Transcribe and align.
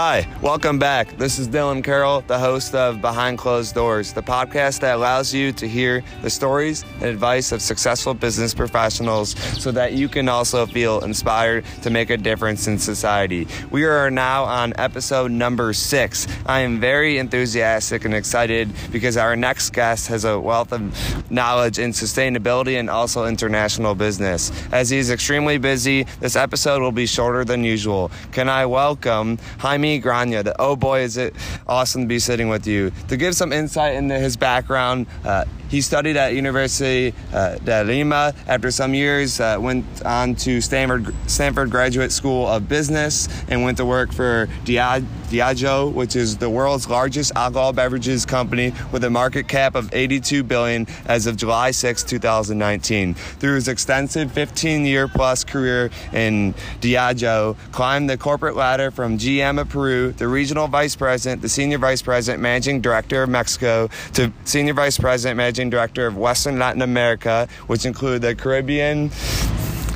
Hi, 0.00 0.28
welcome 0.40 0.78
back. 0.78 1.18
This 1.18 1.40
is 1.40 1.48
Dylan 1.48 1.82
Carroll, 1.82 2.20
the 2.20 2.38
host 2.38 2.72
of 2.72 3.00
Behind 3.00 3.36
Closed 3.36 3.74
Doors, 3.74 4.12
the 4.12 4.22
podcast 4.22 4.78
that 4.78 4.94
allows 4.94 5.34
you 5.34 5.50
to 5.54 5.66
hear 5.66 6.04
the 6.22 6.30
stories 6.30 6.84
and 7.00 7.06
advice 7.06 7.50
of 7.50 7.60
successful 7.60 8.14
business 8.14 8.54
professionals 8.54 9.30
so 9.60 9.72
that 9.72 9.94
you 9.94 10.08
can 10.08 10.28
also 10.28 10.66
feel 10.66 11.00
inspired 11.00 11.64
to 11.82 11.90
make 11.90 12.10
a 12.10 12.16
difference 12.16 12.68
in 12.68 12.78
society. 12.78 13.48
We 13.72 13.86
are 13.86 14.08
now 14.08 14.44
on 14.44 14.72
episode 14.78 15.32
number 15.32 15.72
six. 15.72 16.28
I 16.46 16.60
am 16.60 16.78
very 16.78 17.18
enthusiastic 17.18 18.04
and 18.04 18.14
excited 18.14 18.70
because 18.92 19.16
our 19.16 19.34
next 19.34 19.70
guest 19.70 20.06
has 20.06 20.24
a 20.24 20.38
wealth 20.38 20.72
of 20.72 21.28
knowledge 21.28 21.80
in 21.80 21.90
sustainability 21.90 22.78
and 22.78 22.88
also 22.88 23.26
international 23.26 23.96
business. 23.96 24.52
As 24.70 24.90
he's 24.90 25.10
extremely 25.10 25.58
busy, 25.58 26.04
this 26.20 26.36
episode 26.36 26.82
will 26.82 26.92
be 26.92 27.06
shorter 27.06 27.44
than 27.44 27.64
usual. 27.64 28.12
Can 28.30 28.48
I 28.48 28.64
welcome 28.64 29.38
Jaime 29.58 29.87
Graña? 29.96 30.44
The, 30.44 30.54
oh 30.60 30.76
boy, 30.76 31.00
is 31.00 31.16
it 31.16 31.34
awesome 31.66 32.02
to 32.02 32.08
be 32.08 32.18
sitting 32.18 32.48
with 32.48 32.66
you. 32.66 32.92
To 33.08 33.16
give 33.16 33.34
some 33.34 33.52
insight 33.52 33.94
into 33.94 34.18
his 34.18 34.36
background, 34.36 35.06
uh, 35.24 35.44
he 35.68 35.80
studied 35.82 36.16
at 36.16 36.34
University 36.34 37.14
uh, 37.32 37.56
de 37.58 37.84
Lima. 37.84 38.34
After 38.46 38.70
some 38.70 38.94
years, 38.94 39.38
uh, 39.40 39.58
went 39.60 39.84
on 40.04 40.34
to 40.36 40.60
Stanford, 40.60 41.14
Stanford 41.26 41.70
Graduate 41.70 42.10
School 42.10 42.46
of 42.46 42.68
Business 42.68 43.28
and 43.48 43.62
went 43.62 43.76
to 43.76 43.84
work 43.84 44.12
for 44.12 44.48
Diageo, 44.64 45.92
which 45.92 46.16
is 46.16 46.38
the 46.38 46.48
world's 46.48 46.88
largest 46.88 47.32
alcohol 47.36 47.72
beverages 47.72 48.24
company 48.24 48.72
with 48.92 49.04
a 49.04 49.10
market 49.10 49.46
cap 49.48 49.74
of 49.74 49.92
82 49.92 50.42
billion 50.42 50.86
as 51.06 51.26
of 51.26 51.36
July 51.36 51.70
6, 51.70 52.02
2019. 52.02 53.14
Through 53.14 53.54
his 53.56 53.68
extensive 53.68 54.32
15-year 54.32 55.08
plus 55.08 55.44
career 55.44 55.90
in 56.12 56.54
Diageo, 56.80 57.56
climbed 57.72 58.08
the 58.08 58.16
corporate 58.16 58.56
ladder 58.56 58.90
from 58.90 59.18
GM 59.18 59.60
of 59.60 59.68
Peru, 59.78 60.10
the 60.10 60.26
regional 60.26 60.66
vice 60.66 60.96
president, 60.96 61.40
the 61.40 61.48
senior 61.48 61.78
vice 61.78 62.02
president, 62.02 62.42
managing 62.42 62.80
director 62.80 63.22
of 63.22 63.28
Mexico, 63.28 63.88
to 64.12 64.32
senior 64.44 64.74
vice 64.74 64.98
president, 64.98 65.36
managing 65.36 65.70
director 65.70 66.04
of 66.08 66.16
Western 66.16 66.58
Latin 66.58 66.82
America, 66.82 67.46
which 67.68 67.86
include 67.86 68.22
the 68.22 68.34
Caribbean, 68.34 69.08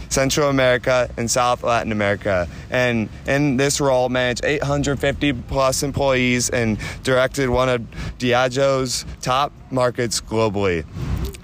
Central 0.08 0.50
America, 0.50 1.10
and 1.16 1.28
South 1.28 1.64
Latin 1.64 1.90
America. 1.90 2.46
And 2.70 3.08
in 3.26 3.56
this 3.56 3.80
role, 3.80 4.08
managed 4.08 4.44
850 4.44 5.32
plus 5.32 5.82
employees 5.82 6.48
and 6.48 6.78
directed 7.02 7.50
one 7.50 7.68
of 7.68 7.84
Diageo's 8.18 9.04
top 9.20 9.52
markets 9.72 10.20
globally. 10.20 10.84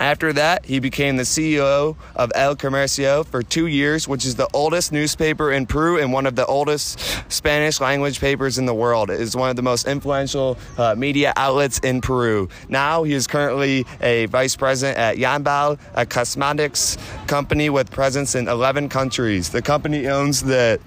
After 0.00 0.32
that, 0.32 0.64
he 0.64 0.78
became 0.78 1.16
the 1.16 1.24
CEO 1.24 1.96
of 2.14 2.32
El 2.34 2.56
Comercio 2.56 3.26
for 3.26 3.42
two 3.42 3.66
years, 3.66 4.06
which 4.06 4.24
is 4.24 4.36
the 4.36 4.48
oldest 4.54 4.92
newspaper 4.92 5.52
in 5.52 5.66
Peru 5.66 5.98
and 5.98 6.12
one 6.12 6.26
of 6.26 6.36
the 6.36 6.46
oldest 6.46 7.00
Spanish 7.30 7.80
language 7.80 8.20
papers 8.20 8.58
in 8.58 8.66
the 8.66 8.74
world. 8.74 9.10
It 9.10 9.20
is 9.20 9.34
one 9.34 9.50
of 9.50 9.56
the 9.56 9.62
most 9.62 9.86
influential 9.86 10.56
uh, 10.76 10.94
media 10.96 11.32
outlets 11.36 11.78
in 11.80 12.00
Peru. 12.00 12.48
Now 12.68 13.02
he 13.02 13.12
is 13.12 13.26
currently 13.26 13.86
a 14.00 14.26
vice 14.26 14.56
president 14.56 14.98
at 14.98 15.16
Yanbal, 15.16 15.78
a 15.94 16.06
cosmetics 16.06 16.96
company 17.26 17.68
with 17.68 17.90
presence 17.90 18.34
in 18.34 18.48
11 18.48 18.88
countries. 18.88 19.50
The 19.50 19.62
company 19.62 20.06
owns 20.06 20.42
the 20.42 20.80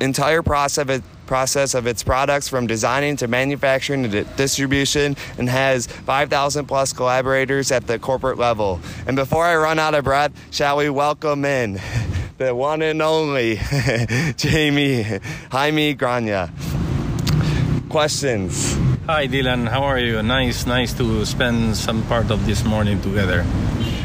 entire 0.00 0.42
process 0.42 0.78
of 0.78 0.90
it 0.90 1.02
process 1.28 1.74
of 1.74 1.86
its 1.86 2.02
products 2.02 2.48
from 2.48 2.66
designing 2.66 3.14
to 3.18 3.28
manufacturing 3.28 4.02
to 4.10 4.24
distribution 4.24 5.14
and 5.36 5.48
has 5.48 5.86
5,000 5.86 6.66
plus 6.66 6.92
collaborators 6.92 7.70
at 7.70 7.86
the 7.86 7.98
corporate 7.98 8.38
level. 8.38 8.80
And 9.06 9.14
before 9.14 9.44
I 9.44 9.54
run 9.54 9.78
out 9.78 9.94
of 9.94 10.04
breath, 10.04 10.32
shall 10.50 10.78
we 10.78 10.90
welcome 10.90 11.44
in 11.44 11.78
the 12.38 12.54
one 12.54 12.82
and 12.82 13.00
only 13.02 13.56
Jamie 14.36 15.02
Jaime 15.52 15.94
Graña. 15.94 16.50
Questions? 17.90 18.74
Hi 19.06 19.26
Dylan, 19.28 19.68
how 19.68 19.82
are 19.84 19.98
you? 19.98 20.22
Nice, 20.22 20.66
nice 20.66 20.92
to 20.94 21.24
spend 21.24 21.76
some 21.76 22.02
part 22.04 22.30
of 22.30 22.44
this 22.46 22.64
morning 22.64 23.00
together. 23.00 23.44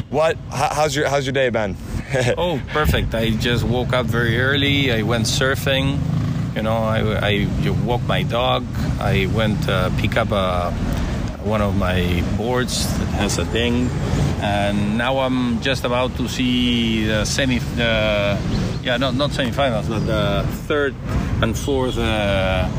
What? 0.10 0.38
How's 0.52 0.96
your 0.96 1.10
How's 1.10 1.26
your 1.26 1.34
day 1.34 1.50
been? 1.50 1.76
oh, 2.38 2.62
perfect. 2.68 3.16
I 3.16 3.32
just 3.32 3.64
woke 3.64 3.94
up 3.94 4.06
very 4.06 4.40
early. 4.40 4.92
I 4.92 5.02
went 5.02 5.26
surfing. 5.26 5.98
You 6.56 6.62
know, 6.62 6.78
I, 6.78 7.00
I 7.32 7.72
walked 7.86 8.06
my 8.06 8.24
dog. 8.24 8.66
I 9.00 9.28
went 9.34 9.68
uh, 9.68 9.90
pick 9.98 10.18
up 10.18 10.32
a, 10.32 10.72
one 11.44 11.62
of 11.62 11.76
my 11.76 12.24
boards 12.38 12.86
that 13.00 13.08
has 13.08 13.38
a 13.40 13.46
ding, 13.46 13.90
and 14.42 14.98
now 14.98 15.20
I'm 15.20 15.62
just 15.62 15.84
about 15.84 16.16
to 16.18 16.28
see 16.28 17.06
the 17.06 17.26
semi. 17.26 17.58
Uh, 17.58 18.38
yeah, 18.84 18.98
not 18.98 19.16
not 19.16 19.32
semifinals, 19.32 19.90
but 19.90 20.06
the 20.06 20.48
third 20.68 20.96
and 21.42 21.58
fourth. 21.58 21.98
Uh, 21.98 22.70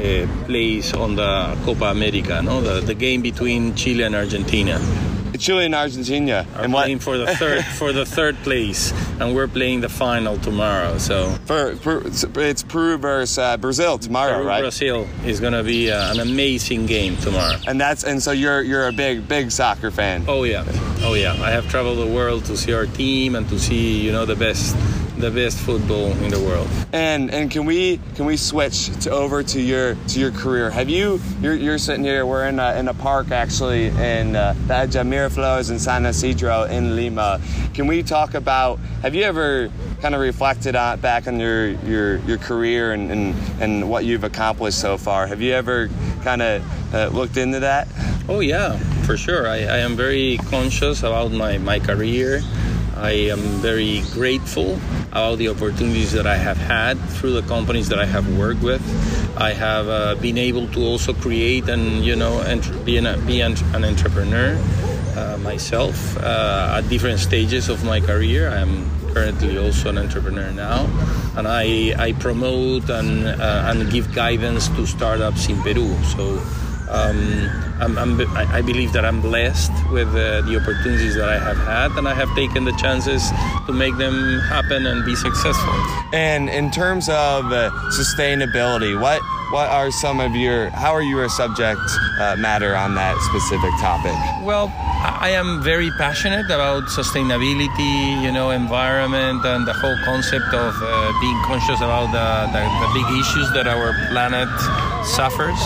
uh, 0.00 0.26
place 0.46 0.94
on 0.94 1.14
the 1.14 1.58
Copa 1.64 1.86
America, 1.86 2.40
no, 2.40 2.62
the, 2.62 2.80
the 2.80 2.94
game 2.94 3.20
between 3.20 3.74
Chile 3.74 4.04
and 4.04 4.14
Argentina. 4.14 4.80
Chile 5.40 5.64
and 5.64 5.74
Argentina. 5.74 6.46
Are 6.54 6.64
and 6.64 6.72
playing 6.72 6.98
what? 6.98 7.02
for 7.02 7.18
the 7.18 7.34
third 7.34 7.64
for 7.78 7.92
the 7.92 8.04
third 8.04 8.36
place, 8.42 8.92
and 9.18 9.34
we're 9.34 9.48
playing 9.48 9.80
the 9.80 9.88
final 9.88 10.36
tomorrow. 10.38 10.98
So 10.98 11.30
for, 11.46 11.74
for 11.76 12.02
it's 12.06 12.62
Peru 12.62 12.98
versus 12.98 13.38
uh, 13.38 13.56
Brazil 13.56 13.98
tomorrow, 13.98 14.38
Peru, 14.38 14.46
right? 14.46 14.60
Brazil 14.60 15.08
is 15.24 15.40
going 15.40 15.54
to 15.54 15.64
be 15.64 15.90
uh, 15.90 16.12
an 16.12 16.20
amazing 16.20 16.84
game 16.86 17.16
tomorrow. 17.16 17.56
And 17.66 17.80
that's 17.80 18.04
and 18.04 18.22
so 18.22 18.32
you're 18.32 18.62
you're 18.62 18.86
a 18.86 18.92
big 18.92 19.26
big 19.26 19.50
soccer 19.50 19.90
fan. 19.90 20.24
Oh 20.28 20.44
yeah, 20.44 20.64
oh 21.00 21.14
yeah. 21.14 21.32
I 21.32 21.50
have 21.50 21.68
traveled 21.70 21.98
the 21.98 22.14
world 22.14 22.44
to 22.44 22.56
see 22.56 22.74
our 22.74 22.86
team 22.86 23.34
and 23.34 23.48
to 23.48 23.58
see 23.58 23.98
you 24.00 24.12
know 24.12 24.26
the 24.26 24.36
best 24.36 24.76
the 25.20 25.30
best 25.30 25.58
football 25.58 26.06
in 26.22 26.30
the 26.30 26.40
world. 26.40 26.68
And 26.92 27.30
and 27.30 27.50
can 27.50 27.66
we 27.66 28.00
can 28.14 28.24
we 28.24 28.36
switch 28.36 28.90
to 29.00 29.10
over 29.10 29.42
to 29.42 29.60
your 29.60 29.94
to 30.08 30.20
your 30.20 30.32
career? 30.32 30.70
Have 30.70 30.88
you 30.88 31.20
you're, 31.40 31.54
you're 31.54 31.78
sitting 31.78 32.04
here? 32.04 32.24
We're 32.24 32.46
in 32.46 32.58
a, 32.58 32.76
in 32.76 32.88
a 32.88 32.94
park 32.94 33.30
actually 33.30 33.86
in 33.86 34.36
uh, 34.36 34.54
the 34.66 34.86
Jamir 34.86 35.30
Flores 35.30 35.70
in 35.70 35.78
San 35.78 36.06
Isidro 36.06 36.64
in 36.64 36.96
Lima. 36.96 37.40
Can 37.74 37.86
we 37.86 38.02
talk 38.02 38.34
about? 38.34 38.78
Have 39.02 39.14
you 39.14 39.22
ever 39.22 39.70
kind 40.00 40.14
of 40.14 40.20
reflected 40.20 40.74
on 40.74 41.00
back 41.00 41.26
on 41.26 41.38
your 41.38 41.68
your 41.68 42.18
your 42.20 42.38
career 42.38 42.92
and 42.92 43.10
and, 43.10 43.62
and 43.62 43.90
what 43.90 44.04
you've 44.04 44.24
accomplished 44.24 44.80
so 44.80 44.96
far? 44.96 45.26
Have 45.26 45.42
you 45.42 45.52
ever 45.52 45.88
kind 46.22 46.42
of 46.42 46.94
uh, 46.94 47.08
looked 47.08 47.36
into 47.36 47.60
that? 47.60 47.88
Oh 48.28 48.40
yeah, 48.40 48.78
for 49.04 49.16
sure. 49.16 49.46
I, 49.46 49.58
I 49.58 49.78
am 49.78 49.96
very 49.96 50.38
conscious 50.48 51.00
about 51.00 51.32
my 51.32 51.58
my 51.58 51.78
career 51.78 52.42
I 53.00 53.32
am 53.32 53.40
very 53.64 54.02
grateful 54.12 54.78
about 55.10 55.38
the 55.38 55.48
opportunities 55.48 56.12
that 56.12 56.26
I 56.26 56.36
have 56.36 56.58
had 56.58 57.00
through 57.16 57.32
the 57.32 57.42
companies 57.48 57.88
that 57.88 57.98
I 57.98 58.04
have 58.04 58.28
worked 58.36 58.62
with. 58.62 58.82
I 59.40 59.54
have 59.54 59.88
uh, 59.88 60.14
been 60.16 60.36
able 60.36 60.68
to 60.68 60.80
also 60.84 61.14
create 61.14 61.68
and 61.70 62.04
you 62.04 62.14
know 62.14 62.44
be 62.84 62.98
an, 62.98 63.08
be 63.26 63.40
an, 63.40 63.56
an 63.74 63.84
entrepreneur 63.84 64.60
uh, 65.16 65.38
myself 65.38 66.16
uh, 66.18 66.76
at 66.76 66.88
different 66.90 67.20
stages 67.20 67.70
of 67.70 67.84
my 67.84 68.00
career. 68.00 68.50
I 68.50 68.60
am 68.60 68.90
currently 69.14 69.56
also 69.56 69.88
an 69.88 69.96
entrepreneur 69.96 70.52
now, 70.52 70.84
and 71.36 71.48
I, 71.48 71.94
I 71.98 72.12
promote 72.12 72.90
and 72.90 73.26
uh, 73.26 73.72
and 73.72 73.90
give 73.90 74.12
guidance 74.14 74.68
to 74.76 74.86
startups 74.86 75.48
in 75.48 75.56
Peru. 75.62 75.88
So 76.04 76.36
um, 76.90 77.48
I'm, 77.80 77.96
I'm, 77.96 78.20
i 78.36 78.60
believe 78.60 78.92
that 78.92 79.04
I'm 79.04 79.22
blessed 79.22 79.72
with 79.90 80.08
uh, 80.08 80.42
the 80.42 80.60
opportunities 80.60 81.14
that 81.14 81.28
I 81.28 81.38
have 81.38 81.56
had, 81.56 81.96
and 81.96 82.06
I 82.08 82.14
have 82.14 82.34
taken 82.34 82.64
the 82.64 82.72
chances 82.72 83.30
to 83.66 83.72
make 83.72 83.96
them 83.96 84.40
happen 84.40 84.86
and 84.86 85.04
be 85.04 85.14
successful. 85.14 85.72
And 86.12 86.50
in 86.50 86.70
terms 86.70 87.08
of 87.08 87.52
uh, 87.52 87.70
sustainability, 87.94 89.00
what 89.00 89.22
what 89.50 89.68
are 89.68 89.90
some 89.90 90.20
of 90.20 90.36
your 90.36 90.70
how 90.70 90.92
are 90.92 91.02
your 91.02 91.28
subject 91.28 91.80
uh, 92.20 92.36
matter 92.38 92.74
on 92.76 92.94
that 92.94 93.18
specific 93.22 93.70
topic? 93.80 94.14
Well, 94.44 94.72
I 95.02 95.30
am 95.30 95.62
very 95.62 95.90
passionate 95.96 96.46
about 96.46 96.84
sustainability, 96.84 98.22
you 98.22 98.30
know, 98.32 98.50
environment, 98.50 99.44
and 99.44 99.66
the 99.66 99.72
whole 99.72 99.96
concept 100.04 100.52
of 100.54 100.74
uh, 100.82 101.12
being 101.20 101.38
conscious 101.46 101.80
about 101.80 102.10
the, 102.12 102.50
the, 102.52 102.62
the 102.62 102.90
big 102.94 103.08
issues 103.18 103.50
that 103.54 103.66
our 103.66 103.94
planet 104.10 104.50
suffers. 105.06 105.58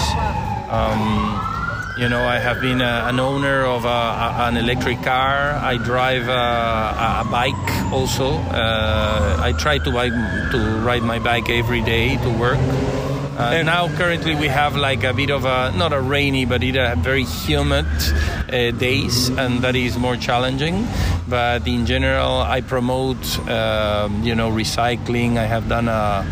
Um, 0.68 1.54
you 1.96 2.08
know, 2.08 2.24
I 2.24 2.38
have 2.38 2.60
been 2.60 2.80
a, 2.80 3.04
an 3.06 3.20
owner 3.20 3.64
of 3.64 3.84
a, 3.84 3.88
a, 3.88 4.48
an 4.48 4.56
electric 4.56 5.02
car. 5.02 5.52
I 5.52 5.76
drive 5.76 6.28
a, 6.28 7.22
a 7.22 7.28
bike 7.30 7.92
also. 7.92 8.32
Uh, 8.32 9.36
I 9.40 9.52
try 9.52 9.78
to, 9.78 9.90
buy, 9.92 10.08
to 10.08 10.80
ride 10.84 11.02
my 11.02 11.18
bike 11.18 11.48
every 11.50 11.82
day 11.82 12.16
to 12.16 12.30
work. 12.30 12.58
Uh, 13.36 13.62
now, 13.62 13.88
currently, 13.96 14.34
we 14.36 14.46
have 14.46 14.76
like 14.76 15.02
a 15.02 15.12
bit 15.12 15.30
of 15.30 15.44
a 15.44 15.72
not 15.76 15.92
a 15.92 16.00
rainy, 16.00 16.44
but 16.44 16.62
it 16.62 16.76
a 16.76 16.94
very 16.96 17.24
humid 17.24 17.84
uh, 17.86 18.70
days, 18.70 19.28
and 19.28 19.62
that 19.62 19.74
is 19.74 19.98
more 19.98 20.16
challenging. 20.16 20.86
But 21.28 21.66
in 21.66 21.84
general, 21.84 22.38
I 22.38 22.60
promote, 22.60 23.38
um, 23.48 24.22
you 24.22 24.36
know, 24.36 24.50
recycling. 24.50 25.36
I 25.36 25.46
have 25.46 25.68
done 25.68 25.88
a 25.88 26.24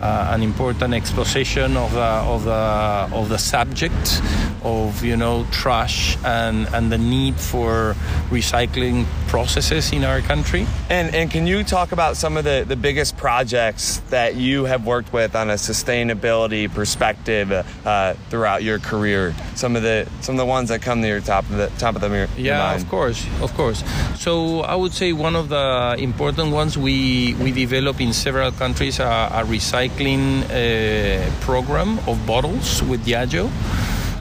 uh, 0.00 0.30
an 0.30 0.42
important 0.42 0.94
exposition 0.94 1.76
of 1.76 1.92
the, 1.92 2.00
of 2.00 2.44
the 2.44 3.08
of 3.12 3.28
the 3.28 3.38
subject 3.38 4.22
of 4.62 5.04
you 5.04 5.16
know 5.16 5.46
trash 5.50 6.16
and 6.24 6.68
and 6.74 6.90
the 6.92 6.98
need 6.98 7.34
for 7.36 7.94
recycling 8.30 9.06
processes 9.28 9.92
in 9.92 10.04
our 10.04 10.20
country. 10.20 10.66
And 10.90 11.14
and 11.14 11.30
can 11.30 11.46
you 11.46 11.64
talk 11.64 11.92
about 11.92 12.16
some 12.16 12.36
of 12.36 12.44
the, 12.44 12.64
the 12.66 12.76
biggest 12.76 13.16
projects 13.16 13.98
that 14.10 14.36
you 14.36 14.64
have 14.64 14.84
worked 14.86 15.12
with 15.12 15.36
on 15.36 15.50
a 15.50 15.54
sustainability 15.54 16.68
perspective 16.72 17.52
uh, 17.52 18.14
throughout 18.30 18.62
your 18.62 18.78
career? 18.78 19.34
Some 19.54 19.76
of 19.76 19.82
the 19.82 20.08
some 20.20 20.34
of 20.34 20.38
the 20.38 20.46
ones 20.46 20.68
that 20.68 20.82
come 20.82 21.02
to 21.02 21.08
your 21.08 21.20
top 21.20 21.44
of 21.50 21.56
the 21.56 21.70
top 21.78 21.94
of 21.94 22.00
the 22.00 22.08
your 22.08 22.28
yeah 22.36 22.74
of 22.74 22.88
course 22.88 23.26
of 23.40 23.52
course 23.54 23.82
so 24.16 24.60
i 24.60 24.74
would 24.74 24.92
say 24.92 25.12
one 25.12 25.36
of 25.36 25.48
the 25.48 25.96
important 25.98 26.52
ones 26.52 26.76
we 26.76 27.34
we 27.34 27.50
develop 27.52 28.00
in 28.00 28.12
several 28.12 28.50
countries 28.52 28.98
a, 28.98 29.04
a 29.40 29.42
recycling 29.44 30.42
uh, 30.44 31.30
program 31.40 31.98
of 32.10 32.16
bottles 32.26 32.82
with 32.84 33.04
diageo 33.04 33.48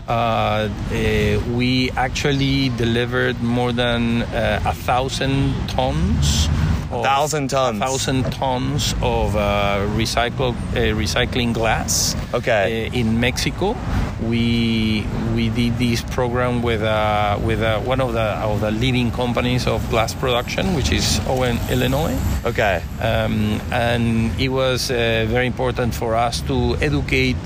uh, 0.08 0.12
uh, 0.12 1.40
we 1.52 1.92
actually 1.92 2.70
delivered 2.70 3.42
more 3.42 3.72
than 3.72 4.24
uh, 4.24 4.62
a 4.66 4.74
thousand 4.74 5.54
tons 5.70 6.48
a 6.92 7.04
thousand 7.04 7.50
tons. 7.50 7.78
A 7.78 7.86
thousand 7.86 8.32
tons 8.32 8.94
of 9.02 9.36
uh, 9.36 9.86
recycle, 9.96 10.56
uh, 10.72 10.96
recycling 10.96 11.54
glass. 11.54 12.16
Okay. 12.34 12.88
Uh, 12.88 12.94
in 12.94 13.20
Mexico, 13.20 13.76
we 14.24 15.06
we 15.36 15.50
did 15.50 15.78
this 15.78 16.02
program 16.02 16.62
with 16.62 16.82
uh, 16.82 17.38
with 17.44 17.62
uh, 17.62 17.80
one 17.82 18.00
of 18.00 18.14
the 18.14 18.22
of 18.40 18.62
the 18.62 18.72
leading 18.72 19.12
companies 19.12 19.68
of 19.68 19.88
glass 19.90 20.14
production, 20.14 20.76
which 20.76 20.92
is 20.92 21.20
Owen, 21.28 21.60
Illinois. 21.70 22.18
Okay. 22.46 22.82
Um, 23.02 23.60
and 23.72 24.40
it 24.40 24.50
was 24.50 24.90
uh, 24.90 25.26
very 25.28 25.48
important 25.48 25.94
for 25.94 26.16
us 26.16 26.42
to 26.42 26.78
educate 26.80 27.38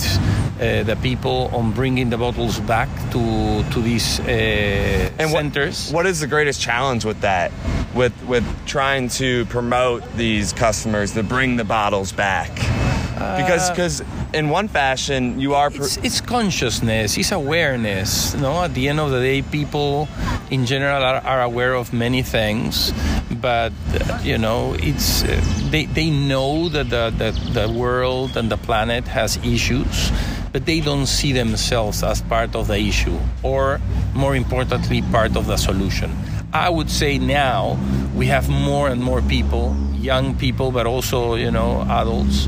uh, 0.62 0.84
the 0.84 0.96
people 0.98 1.50
on 1.54 1.72
bringing 1.72 2.12
the 2.12 2.18
bottles 2.18 2.60
back 2.60 2.88
to 3.12 3.64
to 3.72 3.82
these 3.82 4.20
uh, 4.20 5.10
and 5.18 5.32
centers. 5.32 5.88
What, 5.88 6.04
what 6.04 6.06
is 6.06 6.20
the 6.20 6.28
greatest 6.28 6.62
challenge 6.62 7.04
with 7.04 7.22
that? 7.22 7.52
With 7.96 8.14
with 8.26 8.46
trying 8.68 9.10
to 9.20 9.46
promote 9.46 10.04
these 10.16 10.54
customers 10.54 11.14
to 11.14 11.24
bring 11.24 11.58
the 11.58 11.64
bottles 11.64 12.12
back? 12.12 12.52
Because 13.38 13.70
because 13.70 14.04
in 14.34 14.50
one 14.50 14.68
fashion 14.68 15.40
you 15.40 15.54
are. 15.56 15.72
It's, 15.74 15.98
it's, 15.98 16.22
consciousness. 16.22 17.18
It's 17.18 17.32
awareness. 17.32 18.34
You 18.34 18.42
know, 18.42 18.64
at 18.64 18.74
the 18.74 18.88
end 18.88 19.00
of 19.00 19.12
the 19.12 19.20
day, 19.20 19.42
people 19.42 20.08
in 20.50 20.66
general 20.66 21.04
are, 21.04 21.22
are 21.22 21.42
aware 21.42 21.74
of 21.74 21.94
many 21.94 22.24
things, 22.24 22.94
but 23.30 23.74
uh, 23.94 24.20
you 24.24 24.38
know, 24.38 24.76
it's 24.80 25.24
uh, 25.24 25.40
they 25.70 25.86
they 25.86 26.10
know 26.10 26.70
that 26.70 26.90
the, 26.90 27.14
the 27.18 27.32
the 27.62 27.72
world 27.72 28.38
and 28.38 28.52
the 28.52 28.58
planet 28.58 29.08
has 29.08 29.38
issues 29.38 30.12
but 30.52 30.66
they 30.66 30.82
don't 30.82 31.06
see 31.06 31.32
themselves 31.32 32.04
as 32.04 32.22
part 32.22 32.56
of 32.56 32.68
the 32.68 32.78
issue 32.78 33.18
or 33.44 33.80
more 34.14 34.36
importantly 34.36 35.02
part 35.12 35.36
of 35.36 35.48
the 35.48 35.58
solution. 35.58 36.12
I 36.54 36.70
would 36.70 36.90
say 36.90 37.18
now 37.18 37.80
we 38.16 38.28
have 38.28 38.50
more 38.50 38.90
and 38.90 39.02
more 39.02 39.22
people 39.22 39.76
young 39.96 40.36
people 40.36 40.72
but 40.72 40.86
also 40.86 41.36
you 41.36 41.52
know 41.52 41.86
adults 41.90 42.48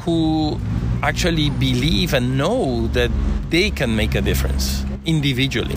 who 0.00 0.58
actually 1.02 1.50
believe 1.50 2.12
and 2.12 2.36
know 2.36 2.88
that 2.88 3.10
they 3.50 3.70
can 3.70 3.94
make 3.94 4.14
a 4.14 4.20
difference 4.20 4.84
individually. 5.06 5.76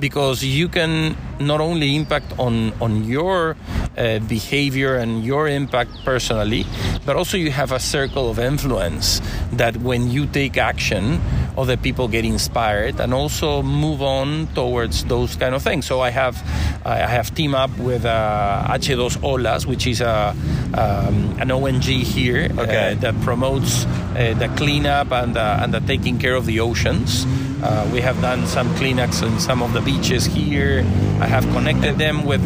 Because 0.00 0.42
you 0.42 0.68
can 0.68 1.16
not 1.38 1.60
only 1.60 1.94
impact 1.96 2.34
on 2.38 2.72
on 2.80 3.04
your 3.04 3.56
uh, 3.96 4.18
behavior 4.20 4.96
and 4.96 5.24
your 5.24 5.48
impact 5.48 5.90
personally 6.04 6.66
but 7.04 7.16
also 7.16 7.36
you 7.36 7.50
have 7.50 7.72
a 7.72 7.78
circle 7.78 8.30
of 8.30 8.38
influence 8.38 9.20
that 9.52 9.76
when 9.78 10.10
you 10.10 10.26
take 10.26 10.56
action 10.56 11.20
other 11.56 11.76
people 11.76 12.08
get 12.08 12.24
inspired 12.24 12.98
and 13.00 13.14
also 13.14 13.62
move 13.62 14.02
on 14.02 14.46
towards 14.54 15.04
those 15.04 15.36
kind 15.36 15.54
of 15.54 15.62
things 15.62 15.86
so 15.86 16.00
i 16.00 16.10
have 16.10 16.36
i 16.84 16.96
have 16.98 17.34
teamed 17.34 17.54
up 17.54 17.70
with 17.78 18.04
uh, 18.04 18.66
h2 18.68 19.18
olas 19.18 19.66
which 19.66 19.86
is 19.86 20.00
a 20.00 20.34
um, 20.74 21.36
an 21.40 21.50
ong 21.50 21.80
here 21.80 22.48
okay. 22.58 22.92
uh, 22.92 22.94
that 22.94 23.14
promotes 23.22 23.84
uh, 23.86 24.34
the 24.38 24.48
cleanup 24.56 25.12
and, 25.12 25.36
uh, 25.36 25.60
and 25.62 25.72
the 25.72 25.80
taking 25.80 26.18
care 26.18 26.34
of 26.34 26.46
the 26.46 26.60
oceans 26.60 27.26
uh, 27.64 27.88
we 27.92 28.00
have 28.02 28.20
done 28.20 28.46
some 28.46 28.68
cleanups 28.74 29.22
on 29.22 29.40
some 29.40 29.62
of 29.62 29.72
the 29.72 29.80
beaches 29.80 30.26
here. 30.26 30.80
I 31.18 31.26
have 31.26 31.44
connected 31.52 31.96
them 31.96 32.26
with 32.26 32.42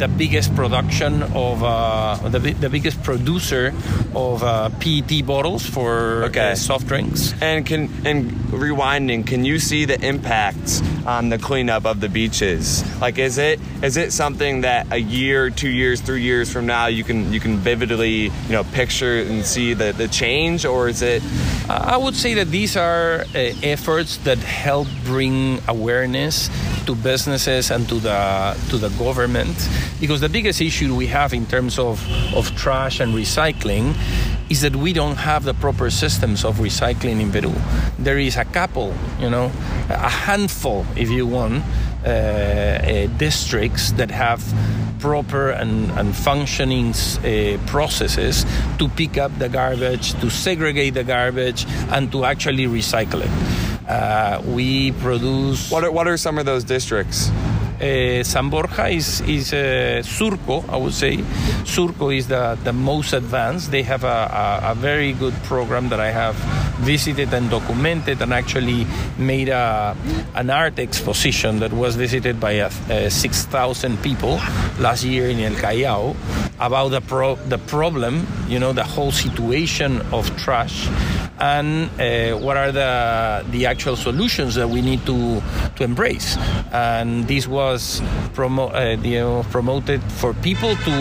the 0.00 0.08
biggest 0.08 0.54
production 0.56 1.22
of 1.22 1.62
uh, 1.62 2.16
the, 2.30 2.38
the 2.38 2.70
biggest 2.70 3.02
producer 3.02 3.74
of 4.14 4.42
uh, 4.42 4.70
PET 4.80 5.26
bottles 5.26 5.64
for 5.64 6.24
okay. 6.24 6.52
uh, 6.52 6.54
soft 6.54 6.86
drinks. 6.86 7.34
And 7.42 7.66
can 7.66 7.90
and 8.06 8.30
rewinding, 8.50 9.26
can 9.26 9.44
you 9.44 9.58
see 9.58 9.84
the 9.84 10.00
impacts 10.00 10.80
on 11.06 11.28
the 11.28 11.36
cleanup 11.36 11.84
of 11.84 12.00
the 12.00 12.08
beaches? 12.08 12.82
Like, 12.98 13.18
is 13.18 13.36
it 13.36 13.60
is 13.82 13.98
it 13.98 14.12
something 14.14 14.62
that 14.62 14.90
a 14.90 14.98
year, 14.98 15.50
two 15.50 15.68
years, 15.68 16.00
three 16.00 16.22
years 16.22 16.50
from 16.50 16.64
now 16.64 16.86
you 16.86 17.04
can 17.04 17.30
you 17.30 17.38
can 17.38 17.58
vividly 17.58 18.32
you 18.32 18.52
know 18.52 18.64
picture 18.64 19.18
and 19.20 19.44
see 19.44 19.74
the 19.74 19.92
the 19.92 20.08
change, 20.08 20.64
or 20.64 20.88
is 20.88 21.02
it? 21.02 21.22
I 21.68 21.98
would 21.98 22.16
say 22.16 22.34
that 22.34 22.48
these 22.48 22.74
are 22.74 23.26
uh, 23.34 23.52
efforts 23.62 24.16
that 24.24 24.38
help 24.38 24.88
bring 25.04 25.60
awareness 25.68 26.48
to 26.90 26.96
businesses 26.96 27.70
and 27.70 27.88
to 27.88 28.00
the 28.00 28.56
to 28.68 28.76
the 28.76 28.88
government 28.98 29.56
because 30.00 30.20
the 30.20 30.28
biggest 30.28 30.60
issue 30.60 30.94
we 30.96 31.06
have 31.06 31.32
in 31.32 31.46
terms 31.46 31.78
of, 31.78 32.00
of 32.34 32.50
trash 32.56 33.00
and 33.00 33.14
recycling 33.14 33.94
is 34.48 34.62
that 34.62 34.74
we 34.74 34.92
don't 34.92 35.16
have 35.16 35.44
the 35.44 35.54
proper 35.54 35.90
systems 35.90 36.44
of 36.44 36.56
recycling 36.56 37.20
in 37.20 37.30
Peru. 37.30 37.54
There 37.98 38.18
is 38.18 38.36
a 38.36 38.44
couple, 38.44 38.92
you 39.20 39.30
know, 39.30 39.52
a 39.88 40.08
handful, 40.08 40.84
if 40.96 41.08
you 41.10 41.26
want, 41.26 41.62
uh, 42.04 42.08
uh, 42.08 43.06
districts 43.18 43.92
that 43.92 44.10
have 44.10 44.42
proper 44.98 45.50
and, 45.50 45.90
and 45.92 46.16
functioning 46.16 46.92
uh, 46.92 47.58
processes 47.66 48.44
to 48.78 48.88
pick 48.88 49.16
up 49.16 49.30
the 49.38 49.48
garbage, 49.48 50.12
to 50.20 50.28
segregate 50.28 50.94
the 50.94 51.04
garbage, 51.04 51.66
and 51.90 52.10
to 52.10 52.24
actually 52.24 52.66
recycle 52.66 53.22
it. 53.22 53.69
Uh, 53.90 54.40
we 54.46 54.92
produce. 54.92 55.68
What 55.68 55.82
are, 55.82 55.90
what 55.90 56.06
are 56.06 56.16
some 56.16 56.38
of 56.38 56.46
those 56.46 56.62
districts? 56.62 57.28
Uh, 57.80 58.22
San 58.22 58.48
Borja 58.48 58.86
is, 58.86 59.20
is 59.22 59.52
uh, 59.52 60.00
Surco, 60.04 60.62
I 60.68 60.76
would 60.76 60.94
say. 60.94 61.16
Surco 61.64 62.16
is 62.16 62.28
the, 62.28 62.56
the 62.62 62.72
most 62.72 63.12
advanced. 63.14 63.72
They 63.72 63.82
have 63.82 64.04
a, 64.04 64.06
a, 64.64 64.70
a, 64.70 64.74
very 64.76 65.12
good 65.12 65.34
program 65.42 65.88
that 65.88 65.98
I 65.98 66.12
have 66.12 66.36
visited 66.84 67.34
and 67.34 67.50
documented 67.50 68.22
and 68.22 68.32
actually 68.32 68.86
made 69.18 69.48
a, 69.48 69.96
an 70.36 70.50
art 70.50 70.78
exposition 70.78 71.58
that 71.58 71.72
was 71.72 71.96
visited 71.96 72.38
by 72.38 72.60
uh, 72.60 72.70
6,000 73.10 74.00
people 74.04 74.36
last 74.78 75.02
year 75.02 75.30
in 75.30 75.40
El 75.40 75.56
Callao 75.56 76.14
about 76.60 76.90
the, 76.90 77.00
pro- 77.00 77.34
the 77.48 77.58
problem, 77.58 78.24
you 78.46 78.60
know, 78.60 78.72
the 78.72 78.84
whole 78.84 79.10
situation 79.10 80.00
of 80.12 80.30
trash 80.36 80.88
and 81.40 81.88
uh, 81.98 82.36
what 82.38 82.56
are 82.56 82.70
the 82.70 83.44
the 83.50 83.66
actual 83.66 83.96
solutions 83.96 84.54
that 84.54 84.68
we 84.68 84.82
need 84.82 85.04
to 85.06 85.42
to 85.76 85.84
embrace. 85.84 86.36
And 86.72 87.26
this 87.26 87.48
was 87.48 88.00
promo- 88.34 88.72
uh, 88.72 89.00
you 89.00 89.18
know, 89.18 89.42
promoted 89.50 90.02
for 90.20 90.34
people 90.34 90.76
to 90.76 90.96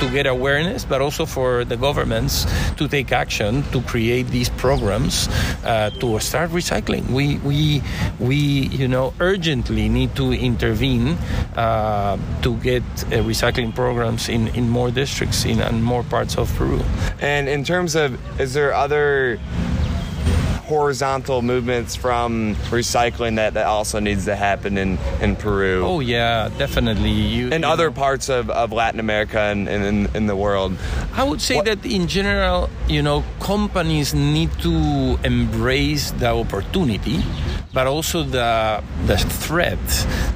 to 0.00 0.10
get 0.10 0.26
awareness, 0.26 0.84
but 0.84 1.00
also 1.00 1.26
for 1.26 1.64
the 1.64 1.76
governments 1.76 2.46
to 2.76 2.88
take 2.88 3.12
action 3.12 3.62
to 3.72 3.82
create 3.82 4.28
these 4.28 4.48
programs 4.48 5.28
uh, 5.64 5.90
to 6.00 6.18
start 6.20 6.50
recycling. 6.50 7.10
We 7.10 7.36
we 7.38 7.82
we 8.18 8.36
you 8.72 8.88
know 8.88 9.12
urgently 9.20 9.88
need 9.88 10.16
to 10.16 10.32
intervene 10.32 11.18
uh, 11.56 12.16
to 12.42 12.56
get 12.56 12.82
uh, 12.82 13.20
recycling 13.28 13.74
programs 13.74 14.28
in 14.28 14.48
in 14.56 14.68
more 14.68 14.90
districts 14.90 15.44
in 15.44 15.60
and 15.60 15.84
more 15.84 16.02
parts 16.02 16.38
of 16.38 16.48
Peru. 16.56 16.80
And 17.20 17.48
in 17.48 17.64
terms 17.64 17.94
of, 17.94 18.18
is 18.40 18.54
there 18.54 18.74
other 18.74 19.38
horizontal 20.72 21.42
movements 21.42 21.92
from 21.96 22.54
recycling 22.70 23.36
that, 23.36 23.52
that 23.54 23.66
also 23.66 24.00
needs 24.00 24.24
to 24.24 24.34
happen 24.34 24.78
in, 24.78 24.98
in 25.20 25.36
Peru. 25.36 25.84
Oh 25.84 26.00
yeah, 26.00 26.48
definitely. 26.58 27.10
You, 27.10 27.52
and 27.52 27.64
you 27.64 27.70
other 27.70 27.88
know. 27.90 28.04
parts 28.06 28.26
of, 28.28 28.48
of 28.50 28.72
Latin 28.72 29.00
America 29.00 29.38
and, 29.52 29.68
and 29.68 29.84
in, 29.84 30.16
in 30.16 30.24
the 30.26 30.36
world. 30.36 30.72
I 31.14 31.24
would 31.24 31.40
say 31.42 31.56
What- 31.56 31.66
that 31.66 31.84
in 31.84 32.06
general, 32.08 32.70
you 32.88 33.02
know, 33.02 33.22
companies 33.40 34.14
need 34.14 34.50
to 34.66 35.18
embrace 35.24 36.10
the 36.12 36.30
opportunity, 36.32 37.18
but 37.76 37.86
also 37.86 38.22
the 38.22 38.82
the 39.06 39.18
threat 39.44 39.84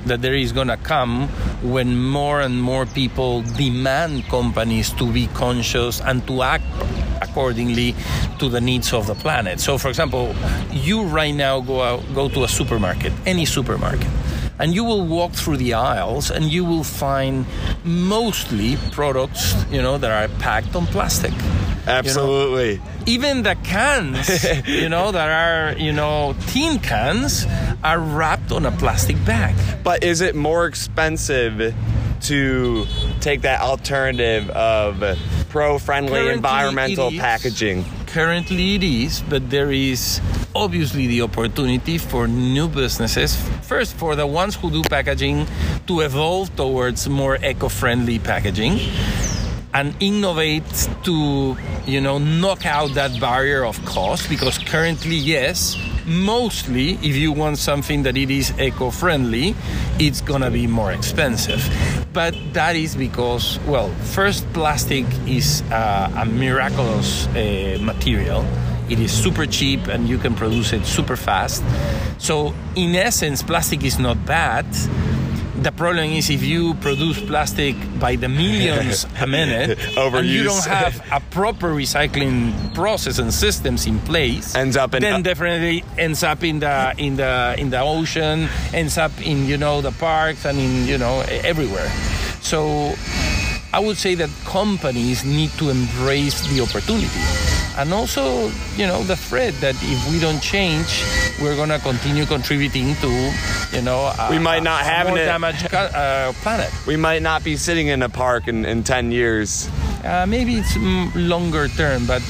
that 0.06 0.20
there 0.22 0.34
is 0.44 0.52
going 0.52 0.68
to 0.68 0.76
come 0.76 1.28
when 1.62 1.88
more 2.18 2.40
and 2.46 2.60
more 2.62 2.84
people 2.86 3.42
demand 3.56 4.24
companies 4.28 4.92
to 5.00 5.04
be 5.12 5.26
conscious 5.28 6.00
and 6.00 6.26
to 6.26 6.42
act 6.42 6.64
accordingly 7.36 7.94
to 8.38 8.48
the 8.48 8.62
needs 8.62 8.94
of 8.94 9.06
the 9.06 9.14
planet. 9.14 9.60
So, 9.60 9.76
for 9.76 9.88
example, 9.88 10.34
you 10.70 11.02
right 11.02 11.34
now 11.34 11.60
go 11.60 11.82
out, 11.82 12.02
go 12.14 12.30
to 12.30 12.44
a 12.44 12.48
supermarket, 12.48 13.12
any 13.26 13.44
supermarket, 13.44 14.08
and 14.58 14.72
you 14.74 14.82
will 14.84 15.06
walk 15.06 15.32
through 15.32 15.58
the 15.58 15.74
aisles 15.74 16.30
and 16.30 16.46
you 16.46 16.64
will 16.64 16.82
find 16.82 17.44
mostly 17.84 18.78
products, 18.90 19.54
you 19.70 19.82
know, 19.82 19.98
that 19.98 20.10
are 20.10 20.34
packed 20.38 20.74
on 20.74 20.86
plastic. 20.86 21.34
Absolutely. 21.86 22.80
Even 23.04 23.42
the 23.42 23.54
cans, 23.64 24.26
you 24.66 24.88
know, 24.88 25.12
that 25.12 25.28
are, 25.28 25.78
you 25.78 25.92
know, 25.92 26.34
tin 26.46 26.78
cans 26.78 27.44
are 27.84 28.00
wrapped 28.00 28.50
on 28.50 28.64
a 28.64 28.72
plastic 28.72 29.22
bag. 29.26 29.54
But 29.84 30.02
is 30.02 30.22
it 30.22 30.34
more 30.34 30.64
expensive 30.64 31.74
to 32.22 32.86
take 33.20 33.42
that 33.42 33.60
alternative 33.60 34.48
of 34.50 35.02
pro-friendly 35.56 36.12
Currently, 36.12 36.34
environmental 36.34 37.08
is. 37.08 37.18
packaging? 37.18 37.84
Currently, 38.08 38.74
it 38.74 38.82
is, 38.82 39.22
but 39.22 39.48
there 39.48 39.72
is 39.72 40.20
obviously 40.54 41.06
the 41.06 41.22
opportunity 41.22 41.96
for 41.96 42.28
new 42.28 42.68
businesses. 42.68 43.34
First, 43.62 43.96
for 43.96 44.14
the 44.16 44.26
ones 44.26 44.54
who 44.54 44.70
do 44.70 44.82
packaging 44.82 45.46
to 45.86 46.00
evolve 46.00 46.54
towards 46.56 47.08
more 47.08 47.36
eco-friendly 47.42 48.18
packaging 48.18 48.78
and 49.72 49.96
innovate 50.00 50.88
to 51.04 51.56
you 51.86 52.02
know 52.02 52.18
knock 52.18 52.66
out 52.66 52.92
that 52.92 53.18
barrier 53.18 53.64
of 53.64 53.82
cost 53.84 54.28
because 54.28 54.56
currently 54.58 55.16
yes 55.16 55.76
mostly 56.06 56.92
if 57.02 57.14
you 57.14 57.30
want 57.30 57.58
something 57.58 58.02
that 58.02 58.16
it 58.16 58.30
is 58.30 58.56
eco-friendly 58.58 59.54
it's 59.98 60.22
gonna 60.22 60.50
be 60.50 60.66
more 60.66 60.92
expensive 60.92 61.60
but 62.16 62.34
that 62.54 62.74
is 62.76 62.96
because 62.96 63.60
well 63.66 63.90
first 64.16 64.50
plastic 64.54 65.04
is 65.26 65.60
uh, 65.70 66.10
a 66.16 66.24
miraculous 66.24 67.26
uh, 67.28 67.76
material. 67.82 68.42
It 68.88 68.98
is 68.98 69.12
super 69.12 69.44
cheap 69.44 69.86
and 69.88 70.08
you 70.08 70.16
can 70.16 70.34
produce 70.34 70.72
it 70.72 70.86
super 70.86 71.16
fast. 71.16 71.62
So 72.16 72.54
in 72.74 72.96
essence 72.96 73.42
plastic 73.42 73.84
is 73.84 73.98
not 73.98 74.16
bad 74.24 74.64
the 75.66 75.72
problem 75.72 76.12
is 76.12 76.30
if 76.30 76.44
you 76.44 76.74
produce 76.74 77.20
plastic 77.20 77.74
by 77.98 78.14
the 78.14 78.28
millions 78.28 79.04
a 79.20 79.26
minute 79.26 79.76
and 79.98 80.26
you 80.26 80.44
don't 80.44 80.64
have 80.64 80.94
a 81.10 81.18
proper 81.34 81.74
recycling 81.74 82.54
process 82.72 83.18
and 83.18 83.34
systems 83.34 83.84
in 83.84 83.98
place 84.00 84.54
Ends 84.54 84.76
up 84.76 84.94
in- 84.94 85.02
then 85.02 85.22
definitely 85.24 85.82
ends 85.98 86.22
up 86.22 86.44
in 86.44 86.60
the 86.60 86.94
in 86.98 87.16
the 87.16 87.56
in 87.58 87.70
the 87.70 87.80
ocean 87.80 88.48
ends 88.72 88.96
up 88.96 89.10
in 89.20 89.46
you 89.46 89.56
know 89.58 89.80
the 89.80 89.90
parks 89.90 90.44
and 90.44 90.56
in 90.56 90.86
you 90.86 90.98
know 90.98 91.24
everywhere. 91.42 91.90
So 92.40 92.94
i 93.72 93.80
would 93.80 93.96
say 93.96 94.14
that 94.14 94.30
companies 94.44 95.24
need 95.24 95.50
to 95.58 95.68
embrace 95.68 96.46
the 96.48 96.60
opportunity 96.62 97.55
and 97.78 97.92
also 97.92 98.48
you 98.76 98.86
know 98.86 99.02
the 99.04 99.16
threat 99.16 99.52
that 99.60 99.74
if 99.82 100.00
we 100.10 100.18
don't 100.18 100.40
change 100.40 101.04
we're 101.42 101.56
going 101.56 101.68
to 101.68 101.78
continue 101.80 102.24
contributing 102.24 102.94
to 102.96 103.10
you 103.72 103.82
know 103.82 104.06
a, 104.18 104.28
We 104.30 104.38
might 104.38 104.62
not 104.62 104.82
a 104.82 104.84
have 104.84 105.08
more 105.08 105.18
it- 105.18 105.26
damaged 105.26 105.68
uh, 105.74 106.32
planet 106.42 106.70
We 106.86 106.96
might 106.96 107.22
not 107.22 107.44
be 107.44 107.56
sitting 107.56 107.88
in 107.88 108.02
a 108.02 108.08
park 108.08 108.48
in, 108.48 108.64
in 108.64 108.82
10 108.84 109.12
years. 109.12 109.68
uh, 110.04 110.24
maybe 110.26 110.54
it's 110.56 110.72
mm, 110.78 111.10
longer 111.14 111.68
term, 111.68 112.06
but 112.06 112.22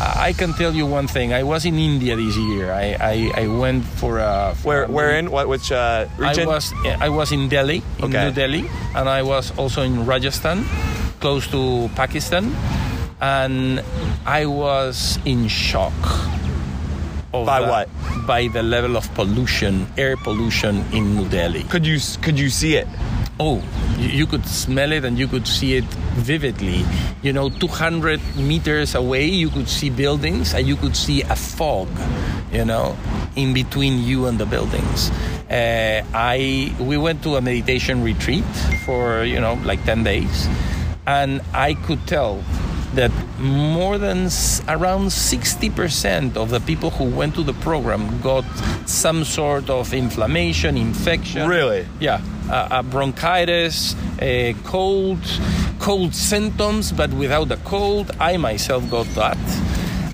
I 0.00 0.32
can 0.32 0.52
tell 0.54 0.74
you 0.74 0.86
one 0.86 1.06
thing. 1.06 1.32
I 1.32 1.42
was 1.44 1.64
in 1.64 1.78
India 1.78 2.16
this 2.16 2.36
year. 2.36 2.72
I, 2.72 2.96
I, 3.00 3.14
I 3.42 3.46
went 3.46 3.84
for 3.84 4.18
a. 4.18 4.54
for 4.58 4.66
Where, 4.66 4.82
a 4.84 4.90
where 4.90 5.10
in? 5.18 5.30
What, 5.30 5.46
which 5.48 5.70
uh, 5.70 6.06
region? 6.18 6.48
I 6.48 6.50
was 6.50 6.72
I 7.00 7.08
was 7.10 7.30
in 7.30 7.48
Delhi, 7.48 7.78
in 7.98 8.04
Okay. 8.10 8.24
New 8.24 8.32
Delhi, 8.34 8.66
and 8.94 9.08
I 9.08 9.22
was 9.22 9.52
also 9.56 9.82
in 9.82 10.04
Rajasthan, 10.04 10.64
close 11.20 11.46
to 11.54 11.88
Pakistan, 11.94 12.50
and 13.20 13.82
I 14.26 14.46
was 14.46 15.18
in 15.24 15.48
shock. 15.48 15.92
By 17.32 17.60
the- 17.60 17.66
what? 17.66 17.88
By 18.26 18.48
the 18.48 18.62
level 18.62 18.96
of 18.96 19.12
pollution, 19.14 19.86
air 19.98 20.16
pollution 20.16 20.84
in 20.92 21.16
New 21.16 21.28
Delhi. 21.28 21.64
Could 21.64 21.84
you 21.84 21.98
could 22.22 22.38
you 22.38 22.48
see 22.48 22.76
it? 22.76 22.86
Oh, 23.40 23.60
you, 23.98 24.08
you 24.22 24.26
could 24.26 24.46
smell 24.46 24.92
it 24.92 25.04
and 25.04 25.18
you 25.18 25.26
could 25.26 25.46
see 25.46 25.74
it 25.74 25.84
vividly. 26.22 26.84
You 27.22 27.32
know, 27.32 27.50
200 27.50 28.20
meters 28.36 28.94
away, 28.94 29.26
you 29.26 29.50
could 29.50 29.68
see 29.68 29.90
buildings 29.90 30.54
and 30.54 30.66
you 30.68 30.76
could 30.76 30.94
see 30.94 31.22
a 31.22 31.34
fog, 31.34 31.88
you 32.52 32.64
know, 32.64 32.96
in 33.34 33.52
between 33.52 34.04
you 34.04 34.26
and 34.26 34.38
the 34.38 34.46
buildings. 34.46 35.10
Uh, 35.50 36.02
I 36.14 36.72
we 36.78 36.96
went 36.96 37.22
to 37.24 37.34
a 37.36 37.40
meditation 37.42 38.02
retreat 38.04 38.46
for 38.86 39.24
you 39.24 39.40
know 39.40 39.54
like 39.66 39.84
10 39.84 40.04
days, 40.04 40.48
and 41.06 41.42
I 41.52 41.74
could 41.74 42.06
tell 42.06 42.42
that 42.94 43.10
more 43.38 43.98
than 43.98 44.26
s- 44.26 44.62
around 44.68 45.10
60% 45.10 46.36
of 46.36 46.50
the 46.50 46.60
people 46.60 46.90
who 46.90 47.04
went 47.04 47.34
to 47.34 47.42
the 47.42 47.52
program 47.54 48.20
got 48.20 48.44
some 48.86 49.24
sort 49.24 49.68
of 49.70 49.92
inflammation, 49.94 50.76
infection. 50.76 51.48
Really? 51.48 51.86
Yeah, 52.00 52.20
uh, 52.50 52.82
bronchitis, 52.82 53.94
uh, 54.20 54.52
cold, 54.64 55.18
cold 55.78 56.14
symptoms, 56.14 56.92
but 56.92 57.10
without 57.12 57.48
the 57.48 57.56
cold. 57.64 58.10
I 58.20 58.36
myself 58.36 58.88
got 58.90 59.06
that, 59.14 59.38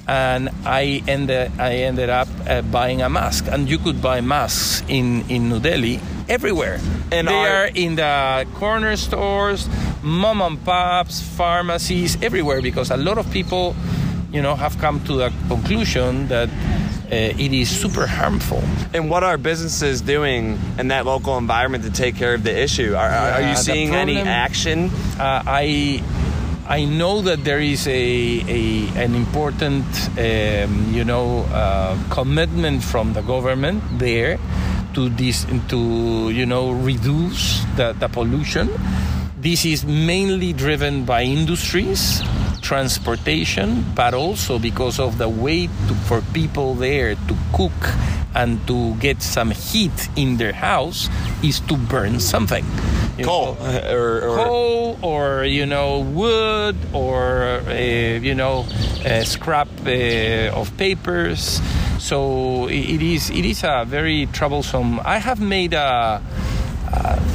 and 0.09 0.49
I 0.65 1.03
ended 1.07 1.53
I 1.59 1.73
ended 1.89 2.11
up 2.11 2.29
uh, 2.49 2.63
buying 2.63 3.03
a 3.03 3.09
mask. 3.09 3.47
And 3.51 3.69
you 3.69 3.79
could 3.79 4.01
buy 4.03 4.21
masks 4.21 4.83
in 4.89 5.25
in 5.29 5.49
New 5.51 5.61
Delhi 5.61 6.01
everywhere. 6.29 6.79
And 7.13 7.27
they 7.29 7.35
are- 7.35 7.65
are 7.65 7.71
in 7.75 7.97
the 7.97 8.47
corner 8.59 8.97
stores, 8.97 9.69
mom 10.03 10.41
and 10.43 10.65
pops, 10.65 11.21
pharmacies, 11.23 12.17
everywhere, 12.23 12.63
because 12.63 12.91
a 12.91 12.97
lot 12.97 13.19
of 13.19 13.31
people, 13.31 13.75
you 14.33 14.43
know, 14.43 14.55
have 14.57 14.79
come 14.79 15.01
to 15.05 15.15
the 15.15 15.33
conclusion 15.49 16.29
that. 16.29 16.49
Uh, 17.11 17.35
it 17.37 17.53
is 17.53 17.69
super 17.69 18.07
harmful. 18.07 18.63
And 18.95 19.11
what 19.11 19.25
are 19.25 19.37
businesses 19.37 20.01
doing 20.01 20.61
in 20.79 20.87
that 20.89 21.07
local 21.07 21.37
environment 21.39 21.83
to 21.83 21.91
take 21.91 22.15
care 22.15 22.35
of 22.35 22.45
the 22.45 22.57
issue? 22.57 22.95
Are, 22.95 23.09
are, 23.09 23.31
are 23.31 23.43
Uh, 23.43 23.49
you 23.49 23.55
the 23.57 23.63
seeing 23.63 23.95
any 23.97 24.19
action? 24.19 24.91
Uh, 25.19 25.43
I 25.45 26.01
I 26.69 26.85
know 26.85 27.21
that 27.23 27.43
there 27.43 27.59
is 27.59 27.89
a, 27.89 27.91
a 28.47 28.87
an 28.95 29.17
important 29.17 29.85
um, 30.15 30.95
you 30.95 31.03
know 31.03 31.43
uh, 31.51 31.99
commitment 32.11 32.85
from 32.85 33.13
the 33.13 33.23
government 33.23 33.83
there 33.99 34.39
to 34.95 35.09
this 35.09 35.45
to 35.67 36.31
you 36.31 36.47
know 36.47 36.71
reduce 36.71 37.65
the, 37.75 37.93
the 37.99 38.07
pollution. 38.07 38.71
This 39.41 39.65
is 39.65 39.87
mainly 39.87 40.53
driven 40.53 41.07
by 41.07 41.23
industries, 41.23 42.21
transportation, 42.61 43.87
but 43.95 44.13
also 44.13 44.59
because 44.59 45.01
of 45.01 45.17
the 45.17 45.31
way 45.31 45.67
to, 45.67 45.95
for 46.05 46.21
people 46.35 46.75
there 46.75 47.15
to 47.15 47.37
cook 47.55 47.73
and 48.35 48.61
to 48.67 48.95
get 48.97 49.23
some 49.23 49.51
heat 49.51 50.11
in 50.15 50.37
their 50.37 50.53
house 50.53 51.09
is 51.43 51.61
to 51.61 51.79
burn 51.79 52.21
something. 52.21 52.67
You 53.17 53.25
Coal 53.25 53.55
know, 53.55 53.81
or, 53.91 54.21
or 54.21 54.37
coal 54.37 54.99
or 55.01 55.45
you 55.45 55.65
know 55.65 56.01
wood 56.01 56.77
or 56.93 57.63
uh, 57.67 57.73
you 58.21 58.35
know 58.35 58.67
uh, 59.07 59.25
scrap 59.25 59.69
uh, 59.87 60.53
of 60.53 60.77
papers 60.77 61.63
so 61.99 62.67
it 62.69 63.03
is 63.03 63.29
it 63.31 63.45
is 63.45 63.63
a 63.63 63.85
very 63.87 64.25
troublesome 64.33 65.01
i 65.01 65.19
have 65.19 65.39
made 65.39 65.75
a 65.75 65.79
uh, 65.79 66.21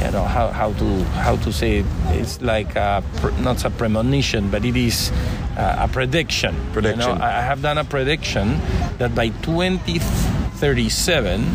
you 0.03 0.11
know 0.11 0.23
how, 0.23 0.49
how 0.49 0.73
to 0.73 1.03
how 1.23 1.35
to 1.37 1.51
say 1.53 1.77
it 1.79 1.85
it's 2.09 2.41
like 2.41 2.75
a, 2.75 3.01
pr- 3.17 3.31
not 3.41 3.63
a 3.65 3.69
premonition 3.69 4.49
but 4.49 4.65
it 4.65 4.75
is 4.75 5.11
uh, 5.57 5.75
a 5.79 5.87
prediction 5.87 6.53
You 6.53 6.59
know, 6.61 6.71
Prediction. 6.73 7.21
I 7.21 7.41
have 7.41 7.61
done 7.61 7.77
a 7.77 7.83
prediction 7.85 8.59
that 8.97 9.15
by 9.15 9.29
2037 9.29 11.45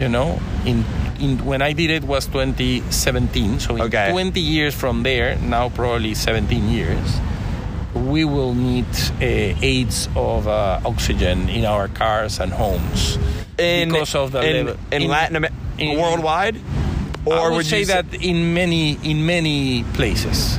you 0.00 0.08
know 0.08 0.40
in 0.66 0.84
in 1.20 1.38
when 1.44 1.62
I 1.62 1.72
did 1.72 1.90
it 1.90 2.02
was 2.04 2.26
2017 2.26 3.60
so 3.60 3.76
in 3.76 3.82
Okay. 3.82 4.10
20 4.10 4.40
years 4.40 4.74
from 4.74 5.02
there 5.04 5.36
now 5.38 5.68
probably 5.68 6.14
17 6.14 6.68
years 6.70 7.20
we 7.94 8.24
will 8.24 8.54
need 8.54 8.86
uh, 9.20 9.54
aids 9.62 10.08
of 10.16 10.48
uh, 10.48 10.80
oxygen 10.84 11.48
in 11.48 11.64
our 11.66 11.86
cars 11.88 12.40
and 12.40 12.52
homes 12.52 13.16
in, 13.58 13.90
because 13.90 14.14
of 14.16 14.32
the 14.32 14.40
in, 14.42 14.66
level 14.66 14.80
in, 14.90 15.06
Latin 15.08 15.36
America, 15.36 15.56
in- 15.78 15.98
worldwide? 16.00 16.56
Or 17.24 17.34
I 17.34 17.48
would, 17.48 17.56
would 17.56 17.66
say 17.66 17.80
you 17.80 17.86
that 17.86 18.06
in 18.14 18.54
many 18.54 18.98
in 19.02 19.24
many 19.26 19.84
places 19.94 20.58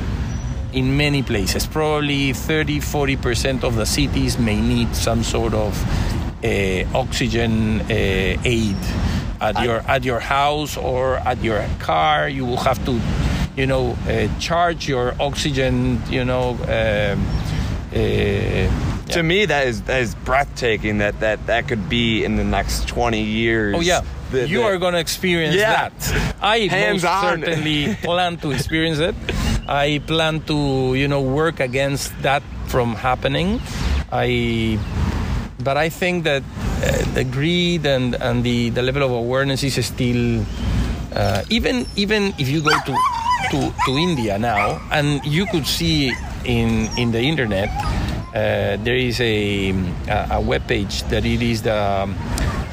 in 0.72 0.96
many 0.96 1.22
places 1.22 1.66
probably 1.66 2.32
30 2.32 2.80
40% 2.80 3.62
of 3.62 3.76
the 3.76 3.86
cities 3.86 4.38
may 4.38 4.60
need 4.60 4.94
some 4.96 5.22
sort 5.22 5.54
of 5.54 5.72
uh, 6.44 6.98
oxygen 6.98 7.80
uh, 7.82 7.94
aid 8.44 8.76
at 9.40 9.62
your 9.62 9.78
at 9.86 10.04
your 10.04 10.20
house 10.20 10.76
or 10.76 11.16
at 11.18 11.42
your 11.42 11.64
car 11.78 12.28
you 12.28 12.44
will 12.44 12.56
have 12.64 12.84
to 12.84 13.00
you 13.56 13.66
know 13.66 13.96
uh, 14.08 14.26
charge 14.40 14.88
your 14.88 15.14
oxygen 15.20 16.00
you 16.08 16.24
know 16.24 16.50
um, 16.68 17.24
uh, 17.94 18.66
To 19.14 19.22
me, 19.22 19.44
that 19.46 19.68
is 19.68 19.82
that 19.82 20.00
is 20.02 20.14
breathtaking. 20.24 20.98
That 20.98 21.20
that 21.20 21.46
that 21.46 21.68
could 21.68 21.88
be 21.88 22.24
in 22.24 22.36
the 22.36 22.42
next 22.42 22.88
twenty 22.88 23.22
years. 23.22 23.76
Oh 23.76 23.80
yeah, 23.80 24.02
The- 24.34 24.48
you 24.48 24.58
the- 24.60 24.64
are 24.66 24.78
going 24.78 24.94
to 24.94 25.00
experience 25.00 25.54
Yeah. 25.56 25.88
that. 25.88 25.94
I 26.42 26.66
Hands 26.70 27.02
most 27.02 27.10
on. 27.10 27.22
certainly 27.42 27.94
plan 28.02 28.36
to 28.42 28.50
experience 28.50 28.98
it. 28.98 29.14
I 29.68 30.00
plan 30.06 30.40
to, 30.50 30.92
you 30.94 31.08
know, 31.08 31.22
work 31.22 31.60
against 31.60 32.12
that 32.22 32.42
from 32.68 32.94
happening. 32.94 33.60
I, 34.12 34.78
but 35.64 35.76
I 35.76 35.88
think 35.88 36.24
that 36.24 36.42
uh, 36.84 37.00
the 37.14 37.24
greed 37.24 37.86
and 37.86 38.14
and 38.20 38.44
the 38.44 38.68
the 38.70 38.82
level 38.82 39.02
of 39.02 39.10
awareness 39.10 39.62
is 39.64 39.78
still. 39.80 40.44
Uh, 41.14 41.42
even 41.48 41.86
even 41.96 42.34
if 42.42 42.50
you 42.50 42.60
go 42.60 42.74
to, 42.84 42.92
to 43.54 43.58
to 43.86 43.90
India 43.96 44.36
now, 44.36 44.82
and 44.90 45.22
you 45.24 45.46
could 45.46 45.64
see 45.66 46.10
in 46.44 46.90
in 46.98 47.14
the 47.14 47.22
internet, 47.22 47.70
uh, 48.34 48.76
there 48.82 48.98
is 48.98 49.22
a 49.22 49.70
a, 50.10 50.36
a 50.36 50.40
web 50.42 50.66
page 50.66 51.06
that 51.14 51.22
it 51.24 51.40
is 51.40 51.62
the 51.62 51.72
um, 51.72 52.18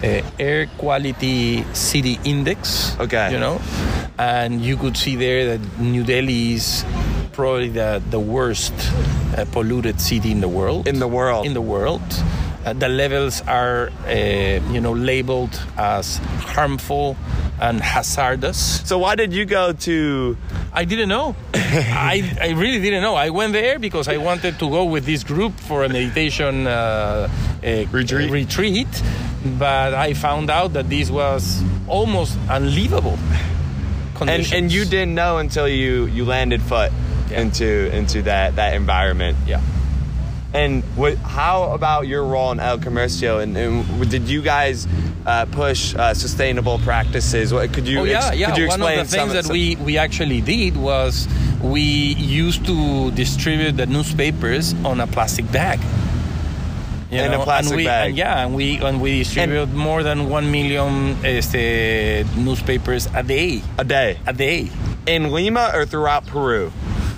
uh, 0.03 0.21
air 0.39 0.67
quality 0.77 1.63
city 1.73 2.19
index. 2.23 2.97
Okay. 2.99 3.31
You 3.31 3.39
know, 3.39 3.61
and 4.17 4.61
you 4.61 4.77
could 4.77 4.97
see 4.97 5.15
there 5.15 5.57
that 5.57 5.79
New 5.79 6.03
Delhi 6.03 6.53
is 6.53 6.85
probably 7.33 7.69
the 7.69 8.01
the 8.09 8.19
worst 8.19 8.73
uh, 9.37 9.45
polluted 9.51 9.99
city 10.01 10.31
in 10.31 10.41
the 10.41 10.49
world. 10.49 10.87
In 10.87 10.99
the 10.99 11.07
world. 11.07 11.45
In 11.45 11.53
the 11.53 11.61
world. 11.61 12.01
Uh, 12.63 12.73
the 12.73 12.87
levels 12.87 13.41
are, 13.47 13.89
uh, 14.05 14.13
you 14.71 14.79
know, 14.79 14.91
labeled 14.93 15.59
as 15.77 16.17
harmful 16.45 17.17
and 17.59 17.81
hazardous. 17.81 18.87
So 18.87 18.99
why 18.99 19.15
did 19.15 19.33
you 19.33 19.45
go 19.45 19.73
to? 19.73 20.37
I 20.71 20.85
didn't 20.85 21.09
know. 21.09 21.35
I, 21.55 22.37
I 22.39 22.49
really 22.51 22.79
didn't 22.79 23.01
know. 23.01 23.15
I 23.15 23.31
went 23.31 23.53
there 23.53 23.79
because 23.79 24.07
I 24.07 24.17
wanted 24.17 24.59
to 24.59 24.69
go 24.69 24.85
with 24.85 25.05
this 25.05 25.23
group 25.23 25.53
for 25.59 25.83
a 25.83 25.89
meditation 25.89 26.67
uh, 26.67 27.27
uh, 27.63 27.85
Retreat? 27.91 28.29
retreat, 28.29 28.87
but 29.59 29.93
I 29.93 30.13
found 30.13 30.49
out 30.49 30.73
that 30.73 30.89
this 30.89 31.09
was 31.09 31.63
almost 31.87 32.37
unlivable. 32.49 33.17
And 34.21 34.29
Conditions. 34.29 34.53
and 34.53 34.71
you 34.71 34.85
didn't 34.85 35.15
know 35.15 35.39
until 35.39 35.67
you 35.67 36.05
you 36.05 36.25
landed 36.25 36.61
foot 36.61 36.91
Yeah. 37.31 37.41
into 37.41 37.89
into 37.91 38.21
that 38.23 38.55
that 38.57 38.75
environment. 38.75 39.35
Yeah. 39.47 39.61
And 40.53 40.83
what? 40.95 41.15
How 41.17 41.71
about 41.71 42.05
your 42.07 42.23
role 42.23 42.51
in 42.51 42.59
El 42.59 42.77
Comercio? 42.77 43.41
And, 43.41 43.57
and 43.57 44.11
did 44.11 44.29
you 44.29 44.43
guys 44.43 44.85
uh, 45.25 45.45
push 45.45 45.95
uh, 45.95 46.13
sustainable 46.13 46.77
practices? 46.79 47.51
What 47.51 47.73
could 47.73 47.87
you? 47.87 48.01
oh 48.01 48.03
yeah, 48.03 48.27
ex- 48.27 48.37
yeah. 48.37 48.49
Could 48.51 48.57
you 48.59 48.67
One 48.67 48.81
of 48.83 48.89
explain 48.89 48.99
the 48.99 49.05
things 49.09 49.33
that 49.33 49.45
some- 49.45 49.53
we 49.53 49.75
we 49.77 49.97
actually 49.97 50.41
did 50.41 50.77
was 50.77 51.27
we 51.63 51.81
used 51.81 52.63
to 52.67 53.09
distribute 53.17 53.71
the 53.77 53.87
newspapers 53.87 54.75
on 54.85 54.99
a 54.99 55.07
plastic 55.07 55.51
bag. 55.51 55.79
You 57.11 57.19
In 57.19 57.33
a 57.33 57.43
plastic 57.43 57.71
and 57.71 57.77
we, 57.77 57.85
bag. 57.85 58.09
And 58.09 58.17
yeah, 58.17 58.45
and 58.45 58.55
we 58.55 58.77
and 58.77 59.01
we 59.01 59.19
distribute 59.19 59.73
more 59.73 60.01
than 60.01 60.29
one 60.29 60.49
million 60.49 61.17
este, 61.25 62.25
newspapers 62.37 63.07
a 63.13 63.21
day. 63.21 63.61
a 63.77 63.83
day 63.83 64.17
A 64.25 64.31
day 64.33 64.69
in 65.05 65.31
Lima 65.31 65.71
or 65.73 65.85
throughout 65.85 66.25
Peru? 66.25 66.71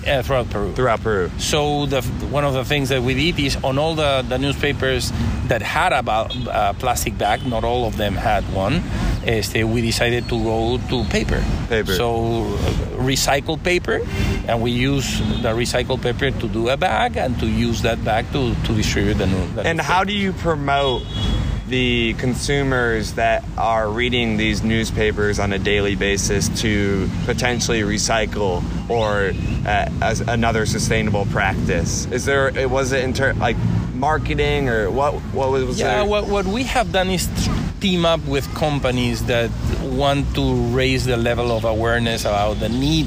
uh, 0.06 0.22
throughout 0.22 0.50
Peru. 0.50 0.72
Throughout 0.74 1.00
Peru. 1.02 1.30
So 1.38 1.86
the 1.86 2.02
one 2.30 2.44
of 2.44 2.54
the 2.54 2.64
things 2.64 2.88
that 2.88 3.02
we 3.02 3.14
did 3.14 3.38
is 3.38 3.56
on 3.62 3.78
all 3.78 3.94
the, 3.94 4.24
the 4.28 4.38
newspapers 4.38 5.12
that 5.46 5.62
had 5.62 5.92
a 5.92 6.02
uh, 6.10 6.72
plastic 6.74 7.16
bag, 7.16 7.46
not 7.46 7.64
all 7.64 7.86
of 7.86 7.96
them 7.96 8.14
had 8.14 8.42
one. 8.52 8.82
Este, 9.26 9.64
we 9.64 9.80
decided 9.80 10.28
to 10.28 10.42
go 10.42 10.78
to 10.88 11.04
paper. 11.04 11.42
Paper. 11.68 11.94
So 11.94 12.44
uh, 12.44 12.56
recycled 13.00 13.62
paper, 13.62 14.00
and 14.46 14.62
we 14.62 14.70
use 14.70 15.18
the 15.42 15.50
recycled 15.50 16.02
paper 16.02 16.30
to 16.30 16.48
do 16.48 16.68
a 16.68 16.76
bag 16.76 17.16
and 17.16 17.38
to 17.40 17.46
use 17.46 17.82
that 17.82 18.04
bag 18.04 18.30
to, 18.32 18.54
to 18.54 18.74
distribute 18.74 19.14
the 19.14 19.26
new. 19.26 19.46
The 19.54 19.62
And 19.62 19.80
how 19.80 20.04
do 20.04 20.12
you 20.12 20.32
promote 20.32 21.02
the 21.68 22.14
consumers 22.14 23.14
that 23.14 23.42
are 23.56 23.88
reading 23.88 24.36
these 24.36 24.62
newspapers 24.62 25.38
on 25.38 25.52
a 25.52 25.58
daily 25.58 25.96
basis 25.96 26.48
to 26.60 27.08
potentially 27.24 27.80
recycle 27.80 28.62
or 28.90 29.32
uh, 29.66 29.88
as 30.02 30.20
another 30.20 30.66
sustainable 30.66 31.26
practice? 31.26 32.06
Is 32.06 32.26
there 32.26 32.68
was 32.68 32.92
it 32.92 33.02
in 33.04 33.14
ter- 33.14 33.32
like 33.34 33.56
marketing 33.94 34.68
or 34.68 34.90
what 34.90 35.14
what 35.32 35.50
was 35.50 35.78
that? 35.78 35.84
Yeah, 35.84 35.96
there? 35.96 36.04
what, 36.04 36.28
what 36.28 36.46
we 36.46 36.64
have 36.64 36.92
done 36.92 37.08
is 37.08 37.28
team 37.84 38.06
up 38.06 38.24
with 38.24 38.46
companies 38.54 39.26
that 39.26 39.50
want 39.82 40.24
to 40.34 40.54
raise 40.72 41.04
the 41.04 41.18
level 41.18 41.52
of 41.52 41.66
awareness 41.66 42.22
about 42.24 42.54
the 42.58 42.68
need 42.70 43.06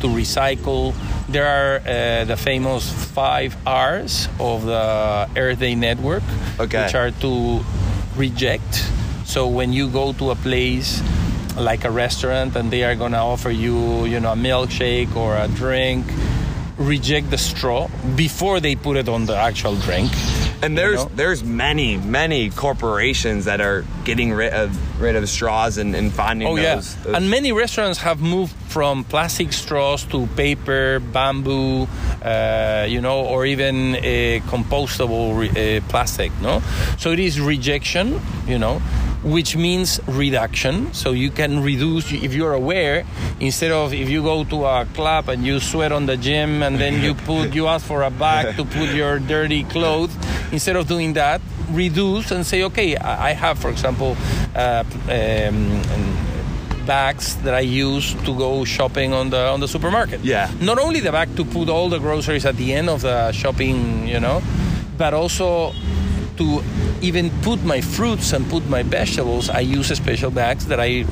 to 0.00 0.06
recycle. 0.06 0.94
There 1.28 1.44
are 1.44 1.80
uh, 1.80 2.24
the 2.26 2.36
famous 2.36 2.84
five 3.12 3.56
R's 3.66 4.28
of 4.38 4.64
the 4.64 5.28
Earth 5.36 5.58
Day 5.58 5.74
Network, 5.74 6.22
Okay. 6.60 6.84
which 6.84 6.94
are 6.94 7.10
to 7.10 7.64
reject. 8.14 8.72
So 9.24 9.48
when 9.48 9.72
you 9.72 9.88
go 9.88 10.12
to 10.12 10.30
a 10.30 10.36
place 10.36 11.02
like 11.56 11.84
a 11.84 11.90
restaurant 11.90 12.54
and 12.54 12.70
they 12.70 12.84
are 12.84 12.94
gonna 12.94 13.18
offer 13.26 13.50
you, 13.50 14.04
you 14.04 14.20
know, 14.20 14.34
a 14.34 14.36
milkshake 14.36 15.16
or 15.16 15.34
a 15.36 15.48
drink, 15.48 16.06
reject 16.78 17.28
the 17.30 17.38
straw 17.38 17.88
before 18.14 18.60
they 18.60 18.76
put 18.76 18.96
it 18.96 19.08
on 19.08 19.26
the 19.26 19.34
actual 19.36 19.74
drink. 19.74 20.12
And 20.62 20.78
there's 20.78 21.04
know? 21.04 21.10
there's 21.16 21.42
many 21.42 21.96
many 21.96 22.50
corporations 22.50 23.46
that 23.46 23.60
are 23.60 23.84
getting 24.04 24.32
rid 24.32 24.52
of 24.52 25.00
rid 25.00 25.16
of 25.16 25.28
straws 25.28 25.78
and, 25.78 25.94
and 25.96 26.12
finding 26.12 26.46
Oh 26.46 26.54
those, 26.56 26.62
yeah, 26.62 27.02
those- 27.02 27.14
and 27.16 27.30
many 27.30 27.50
restaurants 27.52 27.98
have 27.98 28.20
moved 28.20 28.54
from 28.68 29.04
plastic 29.04 29.52
straws 29.52 30.04
to 30.04 30.26
paper, 30.36 31.00
bamboo, 31.00 31.88
uh, 32.24 32.86
you 32.88 33.00
know, 33.00 33.20
or 33.26 33.44
even 33.44 33.96
a 34.02 34.40
compostable 34.46 35.36
re- 35.36 35.78
uh, 35.78 35.80
plastic. 35.88 36.30
No, 36.40 36.62
so 36.98 37.10
it 37.10 37.18
is 37.18 37.40
rejection, 37.40 38.20
you 38.46 38.58
know, 38.58 38.80
which 39.22 39.56
means 39.56 40.00
reduction. 40.06 40.92
So 40.92 41.12
you 41.12 41.30
can 41.30 41.62
reduce 41.62 42.12
if 42.12 42.34
you're 42.34 42.54
aware. 42.54 43.04
Instead 43.40 43.72
of 43.72 43.92
if 43.94 44.08
you 44.08 44.22
go 44.22 44.44
to 44.44 44.64
a 44.64 44.86
club 44.94 45.28
and 45.28 45.44
you 45.44 45.60
sweat 45.60 45.92
on 45.92 46.06
the 46.06 46.16
gym 46.16 46.62
and 46.62 46.78
then 46.78 47.02
you 47.02 47.14
put 47.26 47.54
you 47.54 47.66
ask 47.68 47.86
for 47.86 48.02
a 48.02 48.10
bag 48.10 48.56
to 48.56 48.64
put 48.64 48.94
your 48.94 49.18
dirty 49.18 49.64
clothes. 49.64 50.14
Instead 50.50 50.76
of 50.76 50.86
doing 50.86 51.14
that, 51.14 51.40
reduce 51.70 52.30
and 52.30 52.46
say, 52.46 52.62
okay, 52.64 52.96
I 52.96 53.32
have, 53.32 53.58
for 53.58 53.70
example, 53.70 54.16
uh, 54.54 54.84
um, 55.08 55.82
bags 56.86 57.36
that 57.42 57.54
I 57.54 57.60
use 57.60 58.14
to 58.24 58.36
go 58.36 58.64
shopping 58.64 59.12
on 59.12 59.30
the 59.30 59.46
on 59.48 59.60
the 59.60 59.68
supermarket. 59.68 60.20
Yeah. 60.20 60.50
Not 60.60 60.78
only 60.78 61.00
the 61.00 61.12
bag 61.12 61.36
to 61.36 61.44
put 61.44 61.68
all 61.68 61.88
the 61.88 61.98
groceries 61.98 62.44
at 62.44 62.56
the 62.56 62.74
end 62.74 62.88
of 62.88 63.02
the 63.02 63.32
shopping, 63.32 64.06
you 64.08 64.20
know, 64.20 64.42
but 64.98 65.14
also 65.14 65.72
to 66.36 66.62
even 67.02 67.30
put 67.42 67.62
my 67.64 67.80
fruits 67.80 68.32
and 68.32 68.48
put 68.48 68.66
my 68.68 68.82
vegetables. 68.82 69.50
I 69.50 69.60
use 69.60 69.88
special 69.88 70.30
bags 70.30 70.66
that 70.66 70.80
I 70.80 71.04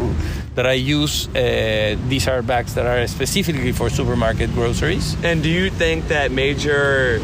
that 0.54 0.66
I 0.66 0.72
use. 0.72 1.28
Uh, 1.28 1.96
these 2.08 2.28
are 2.28 2.42
bags 2.42 2.74
that 2.74 2.86
are 2.86 3.06
specifically 3.06 3.72
for 3.72 3.90
supermarket 3.90 4.52
groceries. 4.54 5.16
And 5.24 5.42
do 5.42 5.48
you 5.48 5.70
think 5.70 6.08
that 6.08 6.30
major 6.30 7.20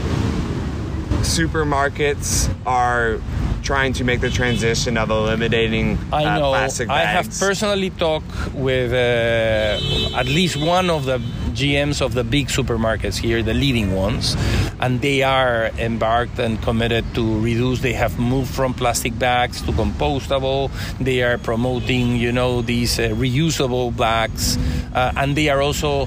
supermarkets 1.22 2.52
are 2.66 3.18
trying 3.66 3.92
to 3.92 4.04
make 4.04 4.20
the 4.20 4.30
transition 4.30 4.96
of 4.96 5.10
eliminating 5.10 5.98
I 6.12 6.24
uh, 6.24 6.38
know. 6.38 6.50
plastic 6.50 6.88
I 6.88 7.04
have 7.04 7.28
personally 7.40 7.90
talked 7.90 8.54
with 8.54 8.92
uh, 8.92 10.16
at 10.20 10.26
least 10.26 10.56
one 10.56 10.88
of 10.88 11.04
the 11.04 11.18
GMs 11.56 12.00
of 12.04 12.12
the 12.12 12.22
big 12.24 12.48
supermarkets 12.48 13.16
here, 13.16 13.42
the 13.42 13.54
leading 13.54 13.94
ones, 13.96 14.36
and 14.78 15.00
they 15.00 15.22
are 15.22 15.70
embarked 15.78 16.38
and 16.38 16.60
committed 16.62 17.04
to 17.14 17.40
reduce. 17.40 17.80
They 17.80 17.94
have 17.94 18.18
moved 18.18 18.52
from 18.54 18.74
plastic 18.74 19.18
bags 19.18 19.62
to 19.62 19.72
compostable. 19.72 20.70
They 21.00 21.22
are 21.22 21.38
promoting, 21.38 22.16
you 22.16 22.30
know, 22.32 22.60
these 22.62 22.98
uh, 22.98 23.08
reusable 23.16 23.96
bags, 23.96 24.58
uh, 24.94 25.12
and 25.16 25.34
they 25.36 25.48
are 25.48 25.62
also. 25.62 26.06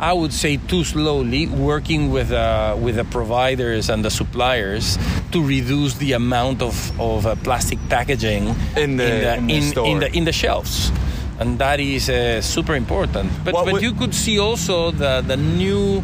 I 0.00 0.12
would 0.12 0.32
say 0.32 0.58
too 0.58 0.84
slowly, 0.84 1.48
working 1.48 2.12
with 2.12 2.30
uh, 2.30 2.76
with 2.78 2.94
the 2.96 3.04
providers 3.04 3.90
and 3.90 4.04
the 4.04 4.10
suppliers 4.10 4.96
to 5.32 5.42
reduce 5.42 5.94
the 5.98 6.12
amount 6.12 6.62
of 6.62 6.76
of 7.00 7.26
uh, 7.26 7.34
plastic 7.42 7.78
packaging 7.88 8.54
In 8.76 8.96
the- 8.96 9.34
in 9.36 9.46
the 9.48 9.54
in, 9.54 9.62
store. 9.62 9.86
in 9.90 9.98
the 9.98 10.08
in 10.16 10.24
the 10.24 10.32
shelves, 10.32 10.92
and 11.38 11.58
that 11.58 11.80
is 11.80 12.08
uh, 12.08 12.40
super 12.42 12.74
important. 12.74 13.30
But 13.44 13.54
What 13.54 13.64
but 13.64 13.72
would- 13.74 13.82
you 13.82 13.94
could 13.94 14.14
see 14.14 14.38
also 14.38 14.90
the 14.90 15.22
the 15.26 15.36
new 15.36 16.02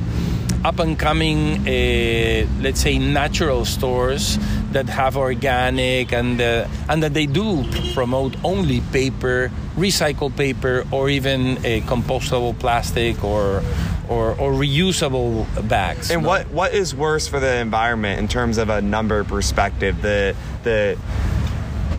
up 0.65 0.79
and 0.79 0.99
coming, 0.99 1.69
uh, 1.69 2.47
let's 2.63 2.81
say, 2.81 2.99
natural 2.99 3.67
stores 3.67 4.39
that 4.73 4.89
have 4.89 5.17
organic 5.17 6.13
and 6.13 6.41
uh, 6.41 6.67
and 6.89 7.03
that 7.03 7.13
they 7.13 7.27
do 7.27 7.65
promote 7.93 8.35
only 8.43 8.81
paper, 8.93 9.51
recycled 9.77 10.37
paper, 10.37 10.85
or 10.91 11.11
even 11.11 11.59
a 11.65 11.83
compostable 11.83 12.59
plastic 12.59 13.23
or 13.23 13.63
or, 14.09 14.33
or 14.39 14.53
reusable 14.53 15.47
bags. 15.69 16.11
And 16.11 16.23
no? 16.23 16.29
what 16.29 16.51
what 16.51 16.75
is 16.75 16.95
worse 16.95 17.29
for 17.29 17.41
the 17.41 17.57
environment 17.57 18.19
in 18.21 18.29
terms 18.29 18.59
of 18.59 18.69
a 18.71 18.81
number 18.81 19.23
perspective? 19.25 20.01
The 20.01 20.35
the 20.63 20.97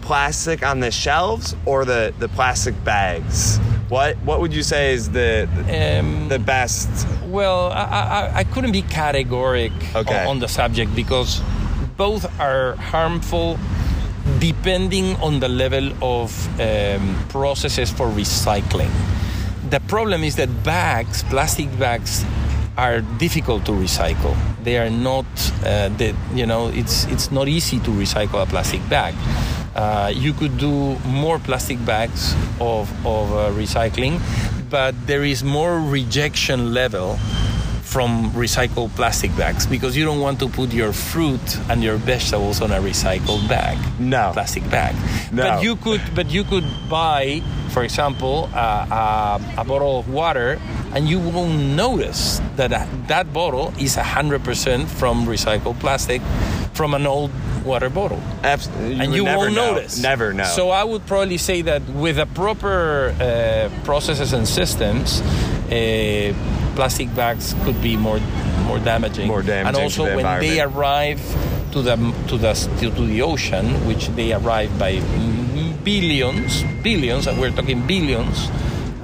plastic 0.06 0.64
on 0.64 0.80
the 0.80 0.92
shelves 0.92 1.56
or 1.66 1.86
the, 1.86 2.14
the 2.20 2.28
plastic 2.30 2.76
bags? 2.84 3.60
What 3.90 4.18
what 4.26 4.40
would 4.42 4.54
you 4.54 4.64
say 4.64 4.94
is 4.94 5.10
the 5.12 5.48
Um, 5.70 6.28
the 6.30 6.40
best? 6.40 6.90
Well, 7.28 7.72
I, 7.72 7.84
I, 8.20 8.40
I 8.42 8.44
couldn't 8.44 8.72
be 8.72 8.82
categoric 8.84 9.72
Okay. 9.96 10.22
on, 10.22 10.28
on 10.28 10.40
the 10.40 10.48
subject 10.48 10.96
because 10.96 11.42
both 11.98 12.24
are 12.40 12.76
harmful 12.92 13.58
depending 14.40 15.16
on 15.22 15.40
the 15.40 15.48
level 15.48 15.92
of 16.02 16.32
um, 16.60 17.16
processes 17.30 17.92
for 17.92 18.08
recycling. 18.08 18.90
The 19.70 19.80
problem 19.88 20.24
is 20.24 20.36
that 20.36 20.50
bags, 20.64 21.24
plastic 21.24 21.70
bags, 21.80 22.26
are 22.78 23.02
difficult 23.20 23.66
to 23.66 23.72
recycle. 23.72 24.36
They 24.64 24.78
are 24.78 24.90
not, 24.90 25.26
uh, 25.64 25.90
the, 25.98 26.14
you 26.34 26.46
know, 26.46 26.68
it's 26.74 27.06
it's 27.06 27.32
not 27.32 27.48
easy 27.48 27.80
to 27.80 27.92
recycle 27.92 28.42
a 28.42 28.46
plastic 28.46 28.82
bag. 28.90 29.14
Uh, 29.76 30.12
you 30.16 30.32
could 30.34 30.58
do 30.58 30.98
more 31.06 31.38
plastic 31.40 31.84
bags 31.86 32.34
of, 32.62 32.90
of 33.06 33.32
uh, 33.34 33.52
recycling, 33.52 34.20
but 34.70 34.96
there 35.06 35.24
is 35.24 35.44
more 35.44 35.80
rejection 35.80 36.74
level 36.74 37.18
from 37.84 38.32
recycled 38.32 38.90
plastic 38.96 39.32
bags 39.38 39.66
because 39.66 39.96
you 39.96 40.04
don't 40.04 40.20
want 40.20 40.40
to 40.40 40.50
put 40.50 40.74
your 40.74 40.92
fruit 40.92 41.40
and 41.70 41.82
your 41.84 41.96
vegetables 41.96 42.62
on 42.62 42.72
a 42.72 42.80
recycled 42.80 43.48
bag. 43.48 43.78
No. 44.00 44.32
Plastic 44.34 44.70
bag. 44.70 44.96
No. 45.32 45.44
But 45.44 45.64
you 45.64 45.76
could 45.78 46.02
but 46.14 46.30
you 46.30 46.44
could 46.44 46.66
buy, 46.90 47.42
for 47.70 47.84
example, 47.84 48.50
uh, 48.54 49.40
a, 49.58 49.62
a 49.62 49.64
bottle 49.64 50.00
of 50.00 50.10
water 50.10 50.60
and 50.94 51.08
you 51.08 51.20
won't 51.20 51.76
notice 51.76 52.42
that 52.58 52.72
a, 52.74 52.88
that 53.08 53.32
bottle 53.32 53.74
is 53.80 53.96
100% 53.96 54.88
from 54.88 55.26
recycled 55.26 55.80
plastic 55.80 56.22
from 56.76 56.94
an 56.94 57.08
old 57.08 57.32
water 57.64 57.90
bottle 57.90 58.22
Abs- 58.44 58.68
and 58.68 59.16
you 59.16 59.24
never 59.24 59.38
won't 59.38 59.56
know. 59.56 59.74
notice. 59.76 59.98
Never 60.02 60.34
know. 60.34 60.44
So 60.44 60.70
I 60.70 60.84
would 60.84 61.06
probably 61.08 61.38
say 61.38 61.62
that 61.64 61.82
with 61.90 62.18
the 62.18 62.26
proper 62.28 63.16
uh, 63.20 63.70
processes 63.84 64.34
and 64.34 64.48
systems, 64.48 65.22
uh, 65.22 66.34
plastic 66.76 67.14
bags 67.16 67.56
could 67.64 67.82
be 67.82 67.96
more 67.98 68.20
more 68.68 68.80
damaging. 68.80 69.28
More 69.28 69.42
damaging 69.42 69.68
And 69.68 69.78
also 69.78 70.06
the 70.06 70.16
when 70.16 70.40
they 70.42 70.60
arrive 70.62 71.22
to 71.72 71.82
the 71.82 71.96
to 72.28 72.38
the 72.38 72.54
to, 72.80 72.92
to 72.92 73.06
the 73.08 73.22
ocean, 73.22 73.66
which 73.88 74.10
they 74.10 74.34
arrive 74.34 74.78
by 74.78 75.00
billions, 75.84 76.64
billions, 76.84 77.28
and 77.28 77.40
we're 77.40 77.52
talking 77.52 77.86
billions. 77.88 78.50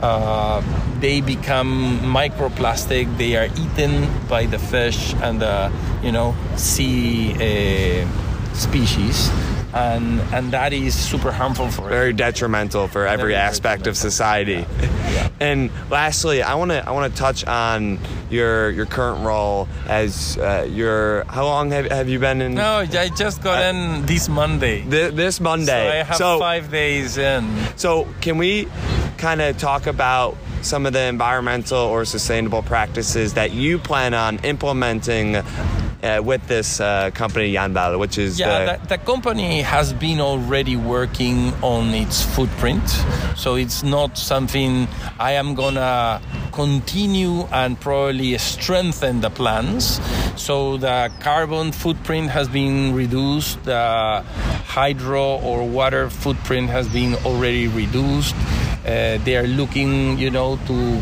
Uh, 0.02 0.62
they 1.00 1.22
become 1.22 2.00
microplastic. 2.00 3.18
They 3.18 3.36
are 3.36 3.46
eaten 3.58 4.10
by 4.28 4.46
the 4.46 4.60
fish 4.60 5.14
and 5.22 5.42
the 5.42 5.72
you 6.02 6.12
know 6.12 6.36
sea 6.56 7.34
uh, 7.34 8.54
species, 8.54 9.30
and 9.74 10.20
and 10.34 10.52
that 10.52 10.74
is 10.74 10.96
super 10.96 11.32
harmful 11.32 11.70
for 11.70 11.88
very 11.88 12.14
detrimental 12.14 12.88
for 12.88 13.06
every 13.06 13.34
Very 13.34 13.36
aspect 13.36 13.88
of 13.88 13.96
society. 13.96 14.66
And 15.40 15.72
lastly, 15.90 16.44
I 16.44 16.56
want 16.56 16.72
to 16.72 16.88
I 16.88 16.92
want 16.92 17.14
to 17.14 17.20
touch 17.20 17.46
on 17.46 18.00
your 18.30 18.70
your 18.72 18.86
current 18.86 19.26
role 19.26 19.68
as 19.88 20.38
uh, 20.38 20.68
your 20.70 21.26
how 21.26 21.46
long 21.46 21.72
have, 21.72 21.86
have 21.92 22.10
you 22.10 22.20
been 22.20 22.42
in 22.42 22.54
No, 22.56 22.78
I 22.80 23.10
just 23.10 23.42
got 23.44 23.64
in 23.74 24.06
this 24.06 24.30
Monday. 24.30 24.82
Thi- 24.82 25.10
this 25.10 25.40
Monday? 25.40 25.66
So 25.66 25.92
I 25.92 26.04
have 26.04 26.18
so, 26.18 26.40
five 26.40 26.72
days 26.72 27.18
in. 27.18 27.48
so 27.76 28.08
can 28.22 28.38
we 28.38 28.68
kind 29.22 29.40
of 29.40 29.56
talk 29.56 29.86
about 29.86 30.36
some 30.64 30.88
of 30.88 30.94
the 30.94 31.04
environmental 31.04 31.78
or 31.78 32.04
sustainable 32.06 32.64
practices 32.64 33.36
that 33.36 33.52
you 33.52 33.78
plan 33.78 34.16
on 34.16 34.44
implementing 34.44 35.36
uh, 36.04 36.22
with 36.24 36.48
this 36.48 36.80
uh, 36.80 37.12
company 37.14 37.54
Yanbal, 37.54 38.00
which 38.00 38.18
is 38.18 38.40
Yeah, 38.40 38.78
the, 38.78 38.82
the, 38.82 38.88
the 38.88 38.98
company 38.98 39.62
has 39.62 39.94
been 39.94 40.20
already 40.20 40.76
working 40.76 41.54
on 41.62 41.94
its 41.94 42.24
footprint, 42.24 42.88
so 43.36 43.56
it's 43.56 43.84
not 43.84 44.18
something 44.18 44.88
I 45.20 45.34
am 45.34 45.56
gonna 45.56 46.22
continue 46.52 47.44
and 47.52 47.80
probably 47.80 48.38
strengthen 48.38 49.22
the 49.22 49.30
plans. 49.30 50.00
So 50.36 50.78
the 50.78 51.12
carbon 51.20 51.72
footprint 51.72 52.30
has 52.32 52.48
been 52.48 52.94
reduced, 52.94 53.64
the 53.64 54.24
hydro 54.66 55.38
or 55.40 55.68
water 55.68 56.10
footprint 56.10 56.70
has 56.70 56.88
been 56.88 57.16
already 57.26 57.68
reduced. 57.68 58.36
Uh, 58.86 59.18
they 59.24 59.38
are 59.38 59.48
looking, 59.48 60.18
you 60.18 60.32
know, 60.32 60.58
to 60.66 61.02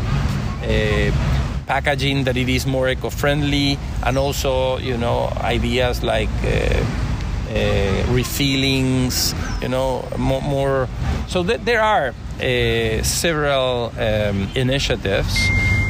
uh, 0.62 1.39
packaging 1.70 2.24
that 2.24 2.36
it 2.36 2.48
is 2.48 2.66
more 2.66 2.88
eco-friendly 2.88 3.78
and 4.02 4.18
also 4.18 4.76
you 4.78 4.96
know 4.96 5.30
ideas 5.38 6.02
like 6.02 6.28
uh, 6.42 6.48
uh, 6.48 8.02
refillings 8.10 9.14
you 9.62 9.68
know 9.68 10.02
more, 10.18 10.42
more. 10.42 10.88
So 11.28 11.44
th- 11.44 11.60
there 11.60 11.80
are 11.80 12.08
uh, 12.42 13.02
several 13.04 13.92
um, 13.98 14.48
initiatives 14.56 15.30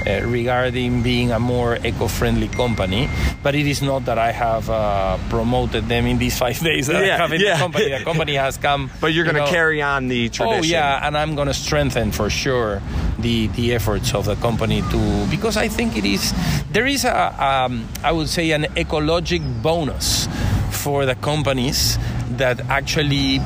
uh, 0.07 0.21
regarding 0.27 1.03
being 1.03 1.31
a 1.33 1.39
more 1.39 1.77
eco-friendly 1.85 2.49
company 2.49 3.09
but 3.43 3.55
it 3.55 3.67
is 3.67 3.83
not 3.83 4.05
that 4.07 4.19
I 4.19 4.33
have 4.33 4.69
uh, 4.71 5.19
promoted 5.29 5.87
them 5.89 6.07
in 6.07 6.19
these 6.19 6.39
five 6.39 6.59
days 6.71 6.87
that 6.89 7.05
Yeah, 7.05 7.15
I 7.15 7.19
have 7.19 7.33
in 7.33 7.41
yeah. 7.41 7.55
the 7.55 7.59
company 7.61 7.89
the 7.99 8.05
company 8.05 8.35
has 8.35 8.57
come 8.57 8.91
but 9.01 9.13
you're 9.13 9.25
going 9.25 9.37
to 9.37 9.43
know, 9.43 9.51
carry 9.51 9.83
on 9.83 10.09
the 10.09 10.29
tradition. 10.29 10.61
Oh 10.61 10.63
yeah, 10.63 11.07
and 11.07 11.17
I'm 11.17 11.35
going 11.35 11.49
to 11.49 11.55
strengthen 11.55 12.13
for 12.13 12.31
sure 12.31 12.81
the 13.19 13.49
the 13.49 13.75
efforts 13.75 14.15
of 14.15 14.25
the 14.25 14.37
company 14.37 14.83
to 14.91 15.27
because 15.31 15.57
I 15.57 15.69
think 15.69 15.97
it 15.97 16.05
is 16.05 16.33
there 16.73 16.87
is 16.87 17.05
a 17.05 17.15
um, 17.45 17.87
I 18.03 18.13
would 18.13 18.29
say 18.29 18.51
an 18.53 18.65
ecologic 18.77 19.43
bonus 19.63 20.29
for 20.71 21.05
the 21.05 21.15
companies 21.17 21.99
that 22.39 22.61
actually 22.71 23.41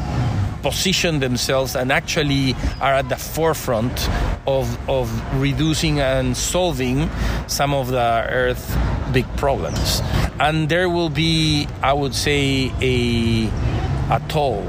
position 0.64 1.20
themselves 1.20 1.76
and 1.76 1.92
actually 1.92 2.56
are 2.80 2.94
at 2.94 3.08
the 3.10 3.16
forefront 3.16 4.08
of 4.46 4.66
of 4.88 5.06
reducing 5.40 6.00
and 6.00 6.36
solving 6.36 7.08
some 7.46 7.74
of 7.74 7.88
the 7.88 8.10
earth 8.42 8.64
big 9.12 9.26
problems 9.36 10.00
and 10.40 10.68
there 10.70 10.88
will 10.88 11.10
be 11.10 11.68
i 11.82 11.92
would 11.92 12.14
say 12.14 12.72
a 12.80 12.96
a 14.10 14.20
toll 14.28 14.64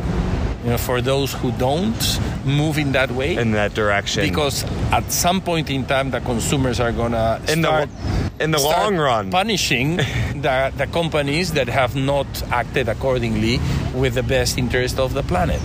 you 0.66 0.72
know, 0.72 0.78
for 0.80 1.00
those 1.00 1.32
who 1.32 1.52
don't 1.52 2.20
move 2.44 2.80
in 2.80 2.94
that 2.94 3.12
way. 3.12 3.36
in 3.36 3.52
that 3.52 3.76
direction. 3.76 4.24
because 4.28 4.64
at 4.92 5.12
some 5.12 5.40
point 5.40 5.70
in 5.70 5.86
time, 5.86 6.10
the 6.10 6.20
consumers 6.22 6.80
are 6.80 6.92
gonna 6.92 7.40
in 7.48 7.62
the 7.62 7.68
start, 7.68 7.90
in 8.40 8.50
the 8.50 8.60
long 8.60 8.98
run, 8.98 9.30
punishing 9.30 9.98
the, 10.46 10.74
the 10.76 10.88
companies 10.88 11.54
that 11.54 11.68
have 11.68 11.96
not 11.96 12.26
acted 12.52 12.90
accordingly 12.90 13.60
with 13.94 14.16
the 14.16 14.24
best 14.24 14.58
interest 14.58 15.00
of 15.00 15.14
the 15.14 15.22
planet. 15.24 15.62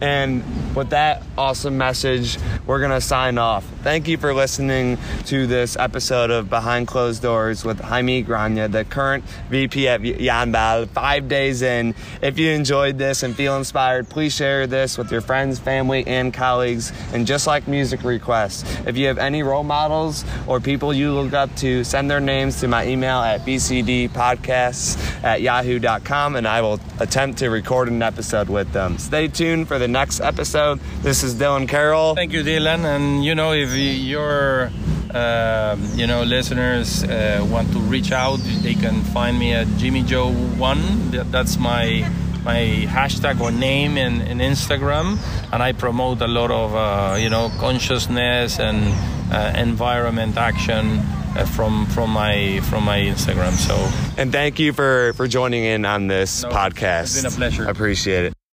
And 0.00 0.42
with 0.74 0.90
that 0.90 1.22
awesome 1.38 1.78
message, 1.78 2.38
we're 2.66 2.80
going 2.80 2.90
to 2.90 3.00
sign 3.00 3.38
off. 3.38 3.64
Thank 3.82 4.08
you 4.08 4.16
for 4.16 4.34
listening 4.34 4.98
to 5.26 5.46
this 5.46 5.76
episode 5.76 6.30
of 6.30 6.48
Behind 6.48 6.86
Closed 6.86 7.22
Doors 7.22 7.64
with 7.64 7.80
Jaime 7.80 8.24
Graña, 8.24 8.70
the 8.70 8.84
current 8.84 9.24
VP 9.50 9.88
at 9.88 10.00
Yanbal, 10.00 10.88
five 10.88 11.28
days 11.28 11.62
in. 11.62 11.94
If 12.22 12.38
you 12.38 12.50
enjoyed 12.50 12.98
this 12.98 13.22
and 13.22 13.36
feel 13.36 13.56
inspired, 13.56 14.08
please 14.08 14.34
share 14.34 14.66
this 14.66 14.96
with 14.98 15.12
your 15.12 15.20
friends, 15.20 15.58
family, 15.58 16.06
and 16.06 16.32
colleagues. 16.32 16.92
And 17.12 17.26
just 17.26 17.46
like 17.46 17.68
music 17.68 18.02
requests, 18.04 18.64
if 18.86 18.96
you 18.96 19.06
have 19.06 19.18
any 19.18 19.42
role 19.42 19.64
models 19.64 20.24
or 20.46 20.60
people 20.60 20.92
you 20.92 21.12
look 21.12 21.32
up 21.32 21.54
to, 21.56 21.84
send 21.84 22.10
their 22.10 22.20
names 22.20 22.60
to 22.60 22.68
my 22.68 22.86
email 22.86 23.18
at 23.18 23.44
bcdpodcasts 23.44 25.22
at 25.22 25.42
yahoo.com 25.42 26.36
and 26.36 26.48
I 26.48 26.60
will 26.60 26.80
attempt 27.00 27.38
to 27.38 27.50
record 27.50 27.88
an 27.88 28.02
episode 28.02 28.48
with 28.48 28.72
them. 28.72 28.98
Stay 28.98 29.28
tuned 29.28 29.68
for 29.68 29.78
the 29.78 29.83
next 29.88 30.20
episode. 30.20 30.80
This 31.02 31.22
is 31.22 31.34
Dylan 31.34 31.68
Carroll. 31.68 32.14
Thank 32.14 32.32
you, 32.32 32.42
Dylan. 32.42 32.84
And 32.84 33.24
you 33.24 33.34
know, 33.34 33.52
if 33.52 33.70
your 33.74 34.70
uh, 35.12 35.76
you 35.94 36.06
know 36.06 36.22
listeners 36.24 37.04
uh, 37.04 37.46
want 37.50 37.72
to 37.72 37.78
reach 37.80 38.12
out, 38.12 38.38
they 38.62 38.74
can 38.74 39.02
find 39.02 39.38
me 39.38 39.52
at 39.54 39.66
Jimmy 39.78 40.02
Joe 40.02 40.32
One. 40.32 41.10
That's 41.30 41.56
my 41.58 42.08
my 42.44 42.84
hashtag 42.86 43.40
or 43.40 43.50
name 43.50 43.96
in, 43.96 44.20
in 44.20 44.38
Instagram, 44.38 45.16
and 45.52 45.62
I 45.62 45.72
promote 45.72 46.20
a 46.20 46.28
lot 46.28 46.50
of 46.50 46.74
uh, 46.74 47.16
you 47.16 47.30
know 47.30 47.50
consciousness 47.58 48.58
and 48.58 48.92
uh, 49.32 49.52
environment 49.58 50.36
action 50.36 50.98
uh, 51.36 51.46
from 51.46 51.86
from 51.86 52.10
my 52.10 52.60
from 52.64 52.84
my 52.84 52.98
Instagram. 52.98 53.52
So 53.52 53.74
And 54.18 54.30
thank 54.30 54.58
you 54.58 54.72
for, 54.74 55.14
for 55.14 55.26
joining 55.26 55.64
in 55.64 55.86
on 55.86 56.06
this 56.06 56.42
No, 56.42 56.50
podcast. 56.50 57.02
it's 57.16 57.22
been 57.22 57.32
a 57.32 57.34
pleasure. 57.34 57.66
I 57.66 57.70
appreciate 57.70 58.26
it. 58.26 58.33